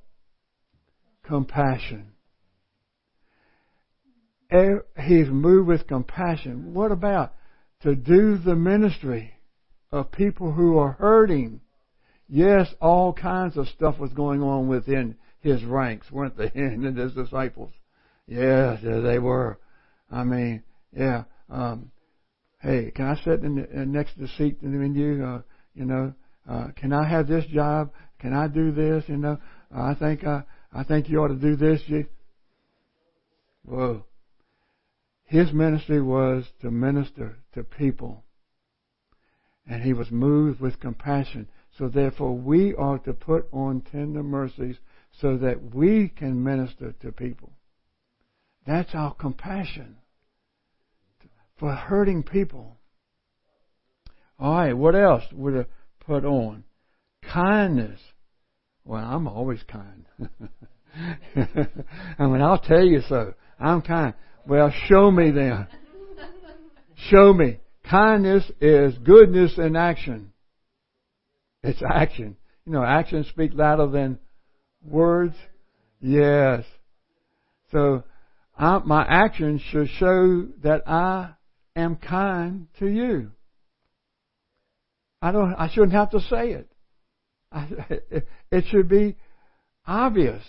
Compassion. 1.23 2.13
Er, 4.51 4.85
he's 4.99 5.27
moved 5.27 5.67
with 5.67 5.87
compassion. 5.87 6.73
What 6.73 6.91
about 6.91 7.33
to 7.81 7.95
do 7.95 8.37
the 8.37 8.55
ministry 8.55 9.33
of 9.91 10.11
people 10.11 10.51
who 10.51 10.77
are 10.77 10.93
hurting? 10.93 11.61
Yes, 12.27 12.73
all 12.81 13.13
kinds 13.13 13.57
of 13.57 13.67
stuff 13.67 13.99
was 13.99 14.13
going 14.13 14.41
on 14.41 14.67
within 14.67 15.17
his 15.39 15.63
ranks, 15.63 16.11
weren't 16.11 16.37
they? 16.37 16.51
And 16.55 16.97
his 16.97 17.13
disciples. 17.13 17.71
Yeah, 18.29 18.77
they 18.81 19.17
were. 19.17 19.59
I 20.11 20.23
mean, 20.23 20.61
yeah. 20.95 21.23
Um, 21.49 21.91
hey, 22.61 22.91
can 22.95 23.05
I 23.05 23.15
sit 23.15 23.43
in 23.43 23.55
the, 23.55 23.81
uh, 23.81 23.85
next 23.85 24.13
to 24.13 24.21
the 24.21 24.27
seat 24.27 24.59
in 24.61 24.93
you? 24.93 25.25
Uh, 25.25 25.41
you 25.73 25.85
know, 25.85 26.13
uh, 26.47 26.67
can 26.75 26.93
I 26.93 27.09
have 27.09 27.27
this 27.27 27.45
job? 27.47 27.91
Can 28.19 28.33
I 28.33 28.47
do 28.47 28.71
this? 28.71 29.03
You 29.07 29.17
know, 29.17 29.39
I 29.75 29.95
think 29.95 30.25
I, 30.25 30.43
I 30.71 30.83
think 30.83 31.09
you 31.09 31.19
ought 31.23 31.29
to 31.29 31.35
do 31.35 31.55
this. 31.55 31.81
You, 31.87 32.05
whoa. 33.65 34.05
His 35.25 35.51
ministry 35.51 36.01
was 36.01 36.45
to 36.61 36.69
minister 36.69 37.37
to 37.53 37.63
people. 37.63 38.23
And 39.67 39.81
he 39.81 39.93
was 39.93 40.11
moved 40.11 40.59
with 40.59 40.79
compassion. 40.79 41.47
So 41.79 41.87
therefore 41.87 42.37
we 42.37 42.75
ought 42.75 43.05
to 43.05 43.13
put 43.13 43.47
on 43.51 43.81
tender 43.81 44.23
mercies 44.23 44.77
so 45.19 45.37
that 45.37 45.73
we 45.73 46.09
can 46.09 46.43
minister 46.43 46.93
to 47.01 47.11
people. 47.11 47.53
That's 48.69 48.93
our 48.93 49.15
compassion 49.15 49.95
for 51.57 51.73
hurting 51.73 52.21
people. 52.21 52.77
All 54.37 54.53
right, 54.53 54.77
what 54.77 54.93
else 54.93 55.23
would 55.33 55.55
have 55.55 55.65
put 56.05 56.23
on? 56.23 56.63
Kindness. 57.23 57.99
Well, 58.85 59.03
I'm 59.03 59.27
always 59.27 59.61
kind. 59.63 60.05
I 61.35 62.27
mean, 62.27 62.43
I'll 62.43 62.59
tell 62.59 62.83
you 62.83 63.01
so. 63.09 63.33
I'm 63.59 63.81
kind. 63.81 64.13
Well, 64.45 64.71
show 64.85 65.09
me 65.09 65.31
then. 65.31 65.65
Show 67.09 67.33
me. 67.33 67.57
Kindness 67.89 68.51
is 68.61 68.95
goodness 68.99 69.57
in 69.57 69.75
action. 69.75 70.31
It's 71.63 71.81
action. 71.81 72.37
You 72.67 72.73
know, 72.73 72.83
actions 72.83 73.29
speak 73.29 73.49
louder 73.55 73.87
than 73.87 74.19
words. 74.87 75.33
Yes. 75.99 76.65
So, 77.71 78.03
I, 78.59 78.79
my 78.79 79.05
actions 79.07 79.61
should 79.71 79.87
show 79.87 80.47
that 80.63 80.83
I 80.85 81.31
am 81.77 81.95
kind 81.95 82.67
to 82.79 82.87
you. 82.87 83.31
I 85.21 85.31
don't. 85.31 85.53
I 85.53 85.69
shouldn't 85.69 85.93
have 85.93 86.09
to 86.11 86.19
say 86.19 86.51
it. 86.51 86.69
I, 87.53 87.67
it 88.51 88.65
should 88.69 88.89
be 88.89 89.15
obvious 89.87 90.43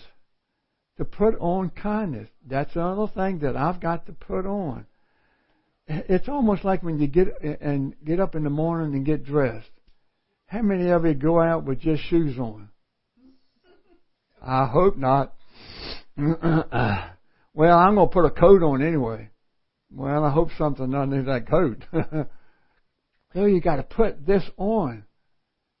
to 0.97 1.05
put 1.05 1.35
on 1.39 1.69
kindness. 1.69 2.27
That's 2.45 2.75
another 2.75 3.07
thing 3.07 3.39
that 3.39 3.55
I've 3.55 3.79
got 3.79 4.05
to 4.07 4.11
put 4.11 4.45
on. 4.45 4.85
It's 5.87 6.27
almost 6.27 6.65
like 6.65 6.83
when 6.83 6.99
you 6.99 7.07
get 7.07 7.41
and 7.41 7.95
get 8.03 8.19
up 8.19 8.35
in 8.35 8.43
the 8.43 8.49
morning 8.49 8.93
and 8.93 9.05
get 9.05 9.25
dressed. 9.25 9.71
How 10.47 10.61
many 10.61 10.89
of 10.89 11.05
you 11.05 11.13
go 11.13 11.39
out 11.41 11.63
with 11.63 11.79
just 11.79 12.03
shoes 12.03 12.37
on? 12.37 12.69
I 14.41 14.65
hope 14.65 14.97
not. 14.97 15.33
Uh, 16.17 17.07
well, 17.53 17.77
I'm 17.77 17.95
going 17.95 18.07
to 18.07 18.13
put 18.13 18.25
a 18.25 18.31
coat 18.31 18.63
on 18.63 18.81
anyway. 18.81 19.29
Well, 19.93 20.23
I 20.23 20.31
hope 20.31 20.49
something 20.57 20.93
underneath 20.93 21.25
that 21.25 21.49
coat. 21.49 21.83
so 23.33 23.45
you 23.45 23.59
got 23.59 23.75
to 23.77 23.83
put 23.83 24.25
this 24.25 24.43
on. 24.57 25.03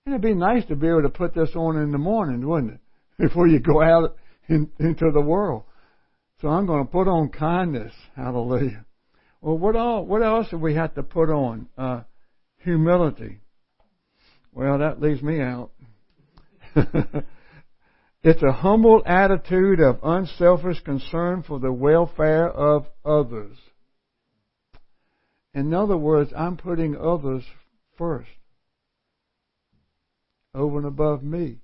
And 0.05 0.15
it'd 0.15 0.21
be 0.21 0.33
nice 0.33 0.65
to 0.65 0.75
be 0.75 0.87
able 0.87 1.03
to 1.03 1.09
put 1.09 1.33
this 1.33 1.51
on 1.55 1.77
in 1.77 1.91
the 1.91 1.97
morning, 1.97 2.45
wouldn't 2.47 2.73
it? 2.73 2.79
Before 3.17 3.47
you 3.47 3.59
go 3.59 3.81
out 3.81 4.17
in, 4.49 4.69
into 4.79 5.11
the 5.11 5.21
world. 5.21 5.63
So 6.41 6.49
I'm 6.49 6.65
going 6.65 6.85
to 6.85 6.91
put 6.91 7.07
on 7.07 7.29
kindness. 7.29 7.93
Hallelujah. 8.15 8.85
Well, 9.41 9.57
what 9.57 9.75
all, 9.75 10.05
what 10.05 10.23
else 10.23 10.47
do 10.49 10.57
we 10.57 10.75
have 10.75 10.95
to 10.95 11.03
put 11.03 11.29
on? 11.29 11.67
Uh, 11.77 12.01
humility. 12.57 13.39
Well, 14.51 14.79
that 14.79 14.99
leaves 14.99 15.21
me 15.21 15.39
out. 15.39 15.71
it's 18.23 18.43
a 18.43 18.51
humble 18.51 19.01
attitude 19.05 19.79
of 19.79 19.99
unselfish 20.03 20.79
concern 20.81 21.43
for 21.43 21.59
the 21.59 21.71
welfare 21.71 22.47
of 22.47 22.85
others. 23.03 23.57
In 25.53 25.73
other 25.73 25.97
words, 25.97 26.31
I'm 26.37 26.55
putting 26.55 26.95
others 26.95 27.43
first, 27.97 28.29
over 30.53 30.77
and 30.77 30.87
above 30.87 31.23
me. 31.23 31.57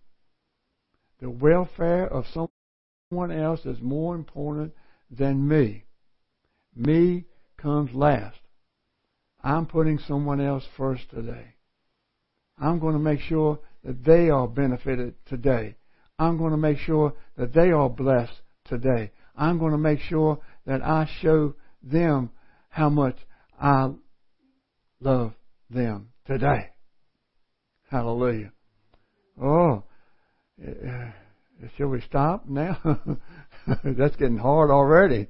The 1.20 1.30
welfare 1.30 2.08
of 2.08 2.26
someone 2.34 3.32
else 3.32 3.66
is 3.66 3.82
more 3.82 4.16
important 4.16 4.74
than 5.10 5.48
me. 5.48 5.86
Me 6.76 7.26
comes 7.58 7.94
last. 7.94 8.38
I'm 9.44 9.68
putting 9.68 10.00
someone 10.00 10.42
else 10.42 10.64
first 10.76 11.10
today. 11.10 11.56
I'm 12.60 12.80
going 12.80 12.94
to 12.94 13.00
make 13.00 13.22
sure 13.22 13.60
that 13.84 14.04
they 14.04 14.30
are 14.30 14.48
benefited 14.48 15.16
today. 15.28 15.76
I'm 16.20 16.38
going 16.38 16.52
to 16.52 16.58
make 16.58 16.80
sure 16.80 17.14
that 17.38 17.54
they 17.54 17.72
are 17.72 17.90
blessed 17.90 18.42
today. 18.66 19.12
I'm 19.36 19.60
going 19.60 19.72
to 19.72 19.78
make 19.78 20.00
sure 20.00 20.40
that 20.66 20.82
I 20.82 21.08
show 21.22 21.54
them 21.84 22.32
how 22.70 22.90
much 22.90 23.18
I 23.62 23.92
love 25.00 25.34
them 25.70 26.10
today. 26.26 26.70
Hallelujah. 27.92 28.52
Oh, 29.42 29.84
uh, 30.62 31.12
shall 31.78 31.88
we 31.88 32.02
stop 32.02 32.48
now? 32.48 33.00
That's 33.84 34.16
getting 34.16 34.38
hard 34.38 34.72
already. 34.72 35.28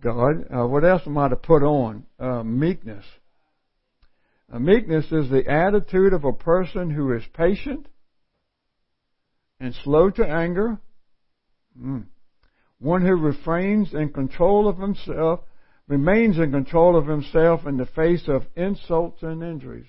God, 0.00 0.46
uh, 0.54 0.66
what 0.68 0.84
else 0.84 1.02
am 1.06 1.18
I 1.18 1.28
to 1.28 1.36
put 1.36 1.64
on? 1.64 2.04
Uh, 2.20 2.44
meekness. 2.44 3.04
Uh, 4.52 4.60
meekness 4.60 5.06
is 5.10 5.28
the 5.28 5.44
attitude 5.48 6.12
of 6.12 6.24
a 6.24 6.32
person 6.32 6.90
who 6.90 7.12
is 7.12 7.24
patient 7.34 7.88
and 9.60 9.74
slow 9.84 10.10
to 10.10 10.26
anger. 10.26 10.78
Mm. 11.80 12.06
One 12.78 13.02
who 13.02 13.16
refrains 13.16 13.92
in 13.92 14.10
control 14.10 14.68
of 14.68 14.78
himself, 14.78 15.40
remains 15.88 16.38
in 16.38 16.52
control 16.52 16.96
of 16.96 17.06
himself 17.06 17.66
in 17.66 17.76
the 17.76 17.86
face 17.86 18.28
of 18.28 18.46
insults 18.54 19.22
and 19.22 19.42
injuries. 19.42 19.86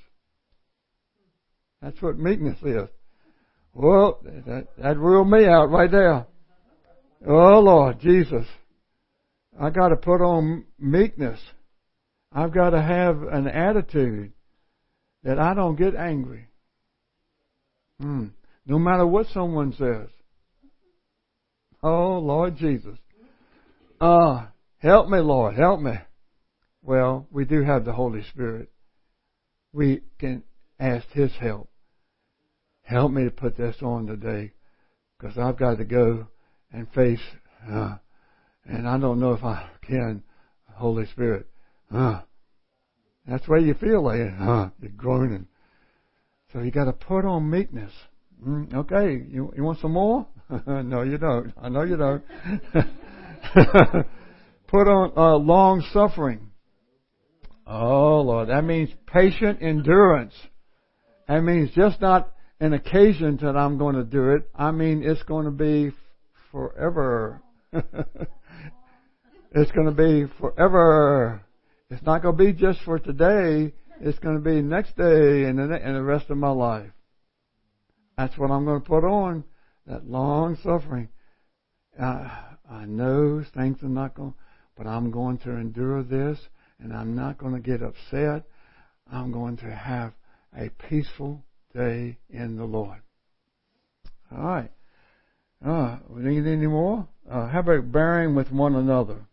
That's 1.82 2.02
what 2.02 2.18
meekness 2.18 2.58
is. 2.64 2.90
Well, 3.74 4.20
that, 4.24 4.68
that 4.78 4.98
ruled 4.98 5.30
me 5.30 5.46
out 5.46 5.70
right 5.70 5.92
there. 5.92 6.26
Oh 7.26 7.60
Lord, 7.60 8.00
Jesus. 8.00 8.46
I 9.60 9.70
gotta 9.70 9.96
put 9.96 10.22
on 10.22 10.66
meekness. 10.80 11.40
I've 12.32 12.54
gotta 12.54 12.82
have 12.82 13.24
an 13.24 13.48
attitude 13.48 14.32
that 15.24 15.38
I 15.38 15.54
don't 15.54 15.76
get 15.76 15.96
angry. 15.96 16.48
Hmm. 18.00 18.28
No 18.70 18.78
matter 18.78 19.06
what 19.06 19.26
someone 19.34 19.74
says. 19.74 20.10
Oh 21.82 22.20
Lord 22.20 22.56
Jesus. 22.56 23.00
Uh, 24.00 24.46
help 24.78 25.10
me 25.10 25.18
Lord, 25.18 25.56
help 25.56 25.82
me. 25.82 25.94
Well, 26.84 27.28
we 27.32 27.46
do 27.46 27.64
have 27.64 27.84
the 27.84 27.94
Holy 27.94 28.24
Spirit. 28.30 28.70
We 29.74 30.02
can 30.20 30.44
ask 30.80 31.08
His 31.14 31.32
help. 31.42 31.72
Help 32.84 33.12
me 33.12 33.24
to 33.24 33.32
put 33.32 33.58
this 33.58 33.76
on 33.82 34.06
today 34.06 34.54
because 35.18 35.36
I've 35.36 35.58
got 35.58 35.80
to 35.80 35.86
go 35.86 36.28
and 36.72 36.88
face, 36.92 37.20
uh, 37.68 37.96
and 38.66 38.88
I 38.88 39.00
don't 39.00 39.20
know 39.20 39.34
if 39.34 39.44
I 39.44 39.68
can, 39.82 40.22
Holy 40.76 41.08
Spirit. 41.08 41.48
Uh, 41.92 42.22
that's 43.28 43.48
the 43.48 43.52
way 43.52 43.60
you 43.62 43.74
feel 43.74 44.04
like 44.04 44.20
uh, 44.40 44.70
you're 44.80 44.92
groaning. 44.96 45.48
So 46.54 46.60
you 46.60 46.70
got 46.70 46.86
to 46.86 46.94
put 46.94 47.26
on 47.26 47.50
meekness. 47.50 47.92
Mm, 48.46 48.74
okay, 48.74 49.26
you, 49.30 49.52
you 49.56 49.64
want 49.64 49.80
some 49.80 49.94
more? 49.94 50.26
no, 50.68 51.02
you 51.02 51.18
don't. 51.18 51.54
I 51.62 51.70
know 51.70 51.84
you 51.84 51.98
don't. 51.98 52.24
put 54.68 54.88
on 54.88 55.12
uh, 55.18 55.36
long 55.36 55.84
suffering. 55.92 56.52
Oh 57.68 58.22
Lord, 58.22 58.50
that 58.50 58.64
means 58.64 58.90
patient 59.08 59.62
endurance. 59.62 60.34
That 61.28 61.42
means 61.42 61.72
just 61.76 62.02
not 62.02 62.34
an 62.60 62.74
occasion 62.74 63.38
that 63.42 63.56
I'm 63.56 63.78
going 63.78 63.96
to 63.96 64.04
do 64.04 64.32
it. 64.32 64.50
I 64.56 64.72
mean, 64.72 65.04
it's 65.04 65.22
going 65.24 65.46
to 65.46 65.52
be 65.52 65.92
forever. 66.52 67.42
it's 67.74 69.72
going 69.72 69.86
to 69.86 69.92
be 69.92 70.26
forever. 70.40 71.44
It's 71.90 72.04
not 72.04 72.22
going 72.22 72.38
to 72.38 72.44
be 72.44 72.54
just 72.54 72.80
for 72.84 73.00
today. 73.00 73.74
It's 74.02 74.20
going 74.20 74.36
to 74.36 74.42
be 74.42 74.62
next 74.62 74.96
day 74.98 75.44
and 75.44 75.60
the, 75.60 75.80
and 75.84 75.96
the 75.96 76.04
rest 76.04 76.30
of 76.30 76.38
my 76.38 76.50
life. 76.50 76.90
That's 78.20 78.38
what 78.38 78.52
I'm 78.52 78.66
going 78.66 78.82
to 78.82 78.86
put 78.86 79.06
on. 79.06 79.46
That 79.88 80.06
long 80.06 80.58
suffering. 80.62 81.08
Uh, 81.98 82.28
I 82.70 82.84
know 82.84 83.42
things 83.56 83.82
are 83.82 83.88
not 83.88 84.14
going, 84.14 84.34
but 84.76 84.88
I'm 84.88 85.10
going 85.10 85.38
to 85.40 85.52
endure 85.52 86.04
this 86.04 86.38
and 86.80 86.92
I'm 86.92 87.16
not 87.16 87.38
going 87.38 87.54
to 87.54 87.62
get 87.62 87.82
upset. 87.82 88.44
I'm 89.10 89.32
going 89.32 89.56
to 89.58 89.74
have 89.74 90.12
a 90.54 90.68
peaceful 90.68 91.46
day 91.74 92.18
in 92.30 92.58
the 92.58 92.66
Lord. 92.66 93.00
All 94.36 94.44
right. 94.44 94.72
Uh, 95.66 96.00
we 96.10 96.24
need 96.24 96.46
any 96.46 96.68
more? 96.68 97.08
Uh, 97.30 97.48
how 97.48 97.60
about 97.60 97.90
bearing 97.90 98.36
with 98.36 98.52
one 98.52 98.76
another? 98.76 99.28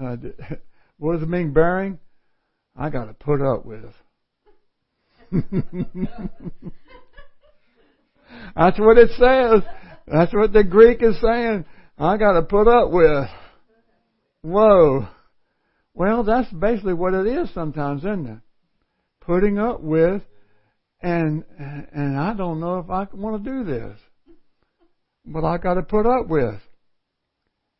Uh, 0.00 0.16
what 0.98 1.12
does 1.12 1.22
it 1.22 1.28
mean, 1.28 1.52
bearing? 1.52 2.00
I 2.76 2.90
got 2.90 3.04
to 3.04 3.14
put 3.14 3.40
up 3.40 3.64
with. 3.64 3.94
That's 8.56 8.78
what 8.78 8.98
it 8.98 9.10
says. 9.10 9.62
That's 10.06 10.32
what 10.34 10.52
the 10.52 10.64
Greek 10.64 11.02
is 11.02 11.20
saying. 11.20 11.64
I 11.98 12.16
got 12.16 12.32
to 12.32 12.42
put 12.42 12.66
up 12.66 12.90
with. 12.90 13.28
Whoa. 14.42 15.06
Well, 15.94 16.24
that's 16.24 16.50
basically 16.52 16.94
what 16.94 17.14
it 17.14 17.26
is 17.26 17.52
sometimes, 17.52 18.02
isn't 18.02 18.26
it? 18.26 18.38
Putting 19.20 19.58
up 19.58 19.82
with, 19.82 20.22
and 21.02 21.44
and 21.58 22.18
I 22.18 22.32
don't 22.34 22.60
know 22.60 22.78
if 22.78 22.88
I 22.88 23.06
want 23.12 23.44
to 23.44 23.50
do 23.50 23.64
this, 23.64 23.98
but 25.26 25.44
I 25.44 25.58
got 25.58 25.74
to 25.74 25.82
put 25.82 26.06
up 26.06 26.28
with. 26.28 26.58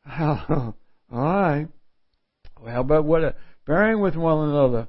All 0.20 0.74
right. 1.10 1.68
Well, 2.60 2.80
about 2.80 3.04
what? 3.04 3.36
Bearing 3.66 4.00
with 4.00 4.16
one 4.16 4.50
another. 4.50 4.88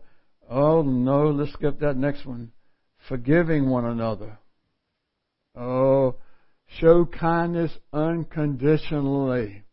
Oh 0.53 0.81
no, 0.81 1.31
let's 1.31 1.53
skip 1.53 1.79
that 1.79 1.95
next 1.95 2.25
one. 2.25 2.51
Forgiving 3.07 3.69
one 3.69 3.85
another. 3.85 4.37
Oh, 5.55 6.17
show 6.79 7.05
kindness 7.05 7.71
unconditionally. 7.93 9.63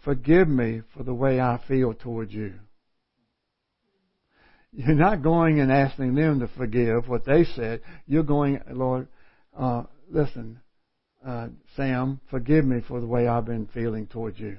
Forgive 0.00 0.48
me 0.48 0.80
for 0.94 1.02
the 1.02 1.12
way 1.12 1.38
I 1.38 1.60
feel 1.68 1.92
towards 1.92 2.32
you. 2.32 2.54
You're 4.72 4.94
not 4.94 5.22
going 5.22 5.60
and 5.60 5.70
asking 5.70 6.14
them 6.14 6.40
to 6.40 6.48
forgive 6.48 7.06
what 7.06 7.26
they 7.26 7.44
said. 7.44 7.82
You're 8.06 8.22
going, 8.22 8.60
Lord, 8.70 9.08
uh, 9.54 9.82
listen, 10.10 10.60
uh, 11.26 11.48
Sam, 11.76 12.20
forgive 12.30 12.64
me 12.64 12.80
for 12.88 13.00
the 13.00 13.06
way 13.06 13.28
I've 13.28 13.44
been 13.44 13.66
feeling 13.66 14.06
towards 14.06 14.38
you. 14.38 14.56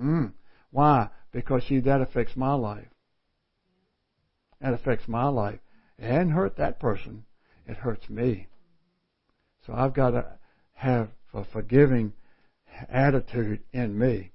Mm. 0.00 0.32
Why? 0.70 1.08
Because 1.32 1.64
see, 1.68 1.80
that 1.80 2.02
affects 2.02 2.36
my 2.36 2.54
life. 2.54 2.86
That 4.60 4.74
affects 4.74 5.08
my 5.08 5.28
life. 5.28 5.60
and 5.98 6.32
hurt 6.32 6.56
that 6.56 6.80
person. 6.80 7.24
It 7.66 7.76
hurts 7.76 8.08
me. 8.08 8.46
So 9.66 9.74
I've 9.74 9.92
got 9.92 10.10
to 10.12 10.24
have 10.72 11.10
a 11.34 11.44
forgiving 11.44 12.14
attitude 12.88 13.60
in 13.72 13.98
me. 13.98 14.32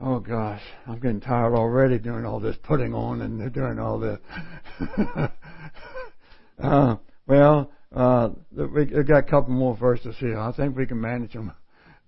Oh 0.00 0.20
gosh, 0.20 0.62
I'm 0.86 1.00
getting 1.00 1.20
tired 1.20 1.54
already 1.54 1.98
doing 1.98 2.24
all 2.24 2.38
this 2.38 2.56
putting 2.62 2.94
on 2.94 3.20
and 3.20 3.52
doing 3.52 3.80
all 3.80 3.98
this. 3.98 4.20
uh, 6.62 6.96
well, 7.26 7.72
uh, 7.92 8.28
we 8.52 8.84
got 8.84 9.18
a 9.18 9.22
couple 9.22 9.52
more 9.52 9.76
verses 9.76 10.14
here. 10.18 10.38
I 10.38 10.52
think 10.52 10.76
we 10.76 10.86
can 10.86 11.00
manage 11.00 11.32
them. 11.32 11.52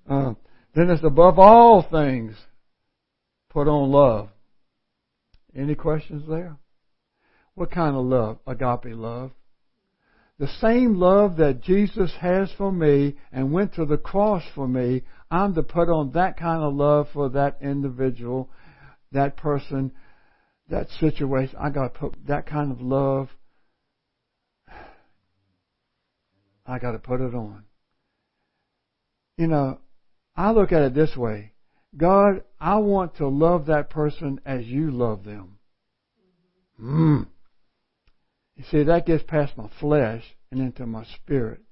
Uh, 0.08 0.34
then 0.74 0.88
it's 0.88 1.02
above 1.02 1.40
all 1.40 1.82
things, 1.82 2.36
put 3.48 3.66
on 3.66 3.90
love. 3.90 4.28
Any 5.54 5.74
questions 5.74 6.28
there? 6.28 6.56
What 7.60 7.72
kind 7.72 7.94
of 7.94 8.06
love? 8.06 8.38
Agape 8.46 8.96
love. 8.96 9.32
The 10.38 10.48
same 10.62 10.94
love 10.94 11.36
that 11.36 11.60
Jesus 11.60 12.10
has 12.18 12.50
for 12.56 12.72
me 12.72 13.16
and 13.30 13.52
went 13.52 13.74
to 13.74 13.84
the 13.84 13.98
cross 13.98 14.42
for 14.54 14.66
me, 14.66 15.02
I'm 15.30 15.54
to 15.54 15.62
put 15.62 15.90
on 15.90 16.12
that 16.12 16.38
kind 16.38 16.62
of 16.62 16.72
love 16.72 17.08
for 17.12 17.28
that 17.28 17.58
individual, 17.60 18.48
that 19.12 19.36
person, 19.36 19.92
that 20.70 20.88
situation. 21.00 21.54
I 21.60 21.68
got 21.68 21.92
to 21.92 22.00
put 22.00 22.26
that 22.28 22.46
kind 22.46 22.72
of 22.72 22.80
love. 22.80 23.28
I 26.64 26.78
got 26.78 26.92
to 26.92 26.98
put 26.98 27.20
it 27.20 27.34
on. 27.34 27.64
You 29.36 29.48
know, 29.48 29.80
I 30.34 30.52
look 30.52 30.72
at 30.72 30.80
it 30.80 30.94
this 30.94 31.14
way. 31.14 31.52
God, 31.94 32.42
I 32.58 32.76
want 32.76 33.18
to 33.18 33.28
love 33.28 33.66
that 33.66 33.90
person 33.90 34.40
as 34.46 34.64
you 34.64 34.90
love 34.90 35.24
them. 35.24 35.58
Mm. 36.82 37.26
You 38.60 38.66
see, 38.70 38.82
that 38.84 39.06
gets 39.06 39.24
past 39.26 39.56
my 39.56 39.70
flesh 39.80 40.22
and 40.50 40.60
into 40.60 40.84
my 40.84 41.06
spirit. 41.16 41.62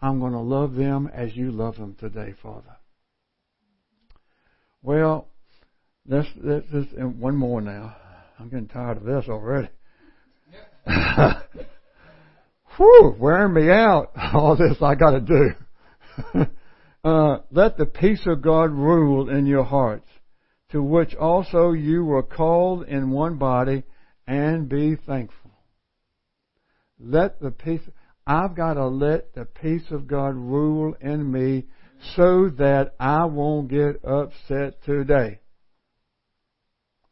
I'm 0.00 0.18
going 0.18 0.32
to 0.32 0.40
love 0.40 0.74
them 0.74 1.10
as 1.12 1.36
you 1.36 1.52
love 1.52 1.76
them 1.76 1.94
today, 2.00 2.32
Father. 2.42 2.78
Well, 4.82 5.28
this, 6.06 6.24
this, 6.42 6.64
this 6.72 6.86
one 6.96 7.36
more 7.36 7.60
now. 7.60 7.96
I'm 8.38 8.48
getting 8.48 8.68
tired 8.68 8.96
of 8.96 9.04
this 9.04 9.26
already. 9.28 9.68
Whew, 12.78 13.14
wearing 13.18 13.52
me 13.52 13.70
out. 13.70 14.12
All 14.32 14.56
this 14.56 14.80
I 14.80 14.94
got 14.94 15.10
to 15.10 15.20
do. 15.20 15.50
uh, 17.04 17.40
let 17.50 17.76
the 17.76 17.84
peace 17.84 18.22
of 18.24 18.40
God 18.40 18.70
rule 18.70 19.28
in 19.28 19.44
your 19.44 19.64
hearts, 19.64 20.08
to 20.70 20.82
which 20.82 21.14
also 21.14 21.72
you 21.72 22.06
were 22.06 22.22
called 22.22 22.88
in 22.88 23.10
one 23.10 23.36
body, 23.36 23.82
and 24.26 24.66
be 24.66 24.96
thankful. 24.96 25.39
Let 27.02 27.40
the 27.40 27.50
peace, 27.50 27.80
I've 28.26 28.54
got 28.54 28.74
to 28.74 28.86
let 28.86 29.34
the 29.34 29.46
peace 29.46 29.90
of 29.90 30.06
God 30.06 30.34
rule 30.34 30.94
in 31.00 31.30
me 31.30 31.64
so 32.14 32.50
that 32.58 32.94
I 33.00 33.24
won't 33.24 33.68
get 33.68 34.04
upset 34.04 34.82
today. 34.84 35.40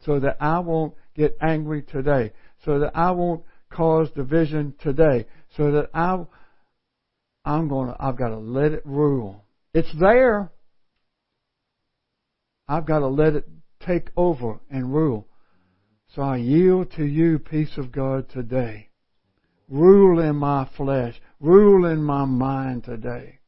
So 0.00 0.20
that 0.20 0.36
I 0.40 0.58
won't 0.60 0.94
get 1.14 1.36
angry 1.40 1.82
today, 1.82 2.32
so 2.64 2.78
that 2.80 2.92
I 2.94 3.10
won't 3.12 3.42
cause 3.70 4.10
division 4.10 4.74
today, 4.80 5.26
so 5.56 5.72
that 5.72 5.90
I, 5.94 6.24
I'm 7.44 7.68
going 7.68 7.88
to, 7.88 7.96
I've 7.98 8.16
got 8.16 8.28
to 8.28 8.38
let 8.38 8.72
it 8.72 8.84
rule. 8.84 9.44
It's 9.74 9.92
there. 9.98 10.52
I've 12.68 12.86
got 12.86 13.00
to 13.00 13.08
let 13.08 13.34
it 13.34 13.48
take 13.80 14.10
over 14.16 14.60
and 14.70 14.92
rule. 14.92 15.26
So 16.14 16.22
I 16.22 16.36
yield 16.36 16.92
to 16.92 17.04
you, 17.04 17.38
peace 17.38 17.76
of 17.76 17.90
God, 17.90 18.28
today. 18.28 18.87
Rule 19.68 20.20
in 20.20 20.36
my 20.36 20.68
flesh. 20.76 21.20
Rule 21.40 21.86
in 21.86 22.02
my 22.02 22.24
mind 22.24 22.84
today. 22.84 23.38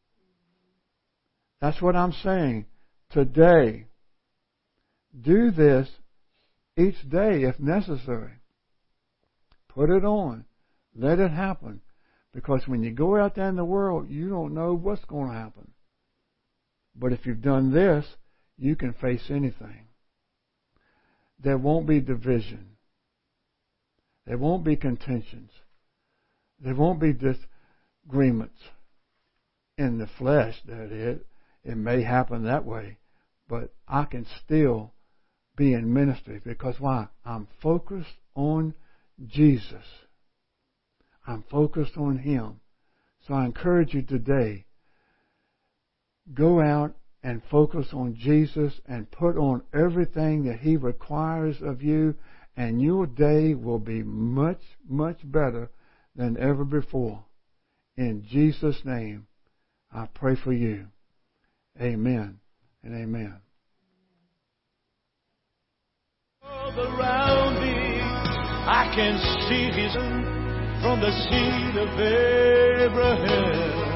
That's 1.60 1.80
what 1.80 1.96
I'm 1.96 2.12
saying. 2.12 2.66
Today. 3.10 3.86
Do 5.18 5.50
this 5.50 5.88
each 6.76 7.08
day 7.08 7.42
if 7.44 7.58
necessary. 7.58 8.34
Put 9.68 9.90
it 9.90 10.04
on. 10.04 10.44
Let 10.94 11.18
it 11.18 11.30
happen. 11.30 11.80
Because 12.32 12.62
when 12.66 12.82
you 12.82 12.92
go 12.92 13.16
out 13.16 13.34
there 13.34 13.48
in 13.48 13.56
the 13.56 13.64
world, 13.64 14.08
you 14.08 14.28
don't 14.28 14.54
know 14.54 14.74
what's 14.74 15.04
going 15.06 15.28
to 15.28 15.34
happen. 15.34 15.72
But 16.94 17.12
if 17.12 17.26
you've 17.26 17.42
done 17.42 17.72
this, 17.72 18.06
you 18.56 18.76
can 18.76 18.92
face 18.92 19.24
anything. 19.30 19.88
There 21.42 21.58
won't 21.58 21.86
be 21.86 22.00
division. 22.00 22.76
There 24.26 24.38
won't 24.38 24.64
be 24.64 24.76
contentions. 24.76 25.50
There 26.60 26.74
won't 26.74 27.00
be 27.00 27.14
disagreements 27.14 28.60
in 29.78 29.98
the 29.98 30.06
flesh, 30.06 30.60
that 30.66 30.92
is. 30.92 31.20
It 31.64 31.76
may 31.76 32.02
happen 32.02 32.44
that 32.44 32.64
way, 32.64 32.98
but 33.48 33.72
I 33.88 34.04
can 34.04 34.26
still 34.44 34.92
be 35.56 35.72
in 35.72 35.92
ministry 35.92 36.40
because 36.44 36.78
why? 36.78 37.08
I'm 37.24 37.48
focused 37.62 38.16
on 38.34 38.74
Jesus. 39.26 39.84
I'm 41.26 41.44
focused 41.50 41.96
on 41.96 42.18
Him. 42.18 42.60
So 43.26 43.34
I 43.34 43.44
encourage 43.44 43.94
you 43.94 44.02
today, 44.02 44.64
go 46.32 46.60
out 46.60 46.94
and 47.22 47.42
focus 47.50 47.88
on 47.92 48.14
Jesus 48.14 48.80
and 48.86 49.10
put 49.10 49.36
on 49.36 49.62
everything 49.74 50.44
that 50.44 50.60
He 50.60 50.76
requires 50.76 51.60
of 51.62 51.82
you, 51.82 52.14
and 52.56 52.80
your 52.80 53.06
day 53.06 53.54
will 53.54 53.78
be 53.78 54.02
much, 54.02 54.62
much 54.88 55.20
better 55.24 55.70
than 56.14 56.36
ever 56.38 56.64
before. 56.64 57.24
In 57.96 58.24
Jesus' 58.28 58.80
name, 58.84 59.26
I 59.92 60.06
pray 60.14 60.36
for 60.42 60.52
you. 60.52 60.86
Amen 61.80 62.38
and 62.82 62.94
amen. 62.94 63.40
I 68.72 68.92
can 68.94 69.18
see 69.48 69.70
his 69.80 69.94
from 70.82 71.00
the 71.00 71.10
seed 71.10 71.76
of 71.76 71.88
Abraham. 72.80 73.79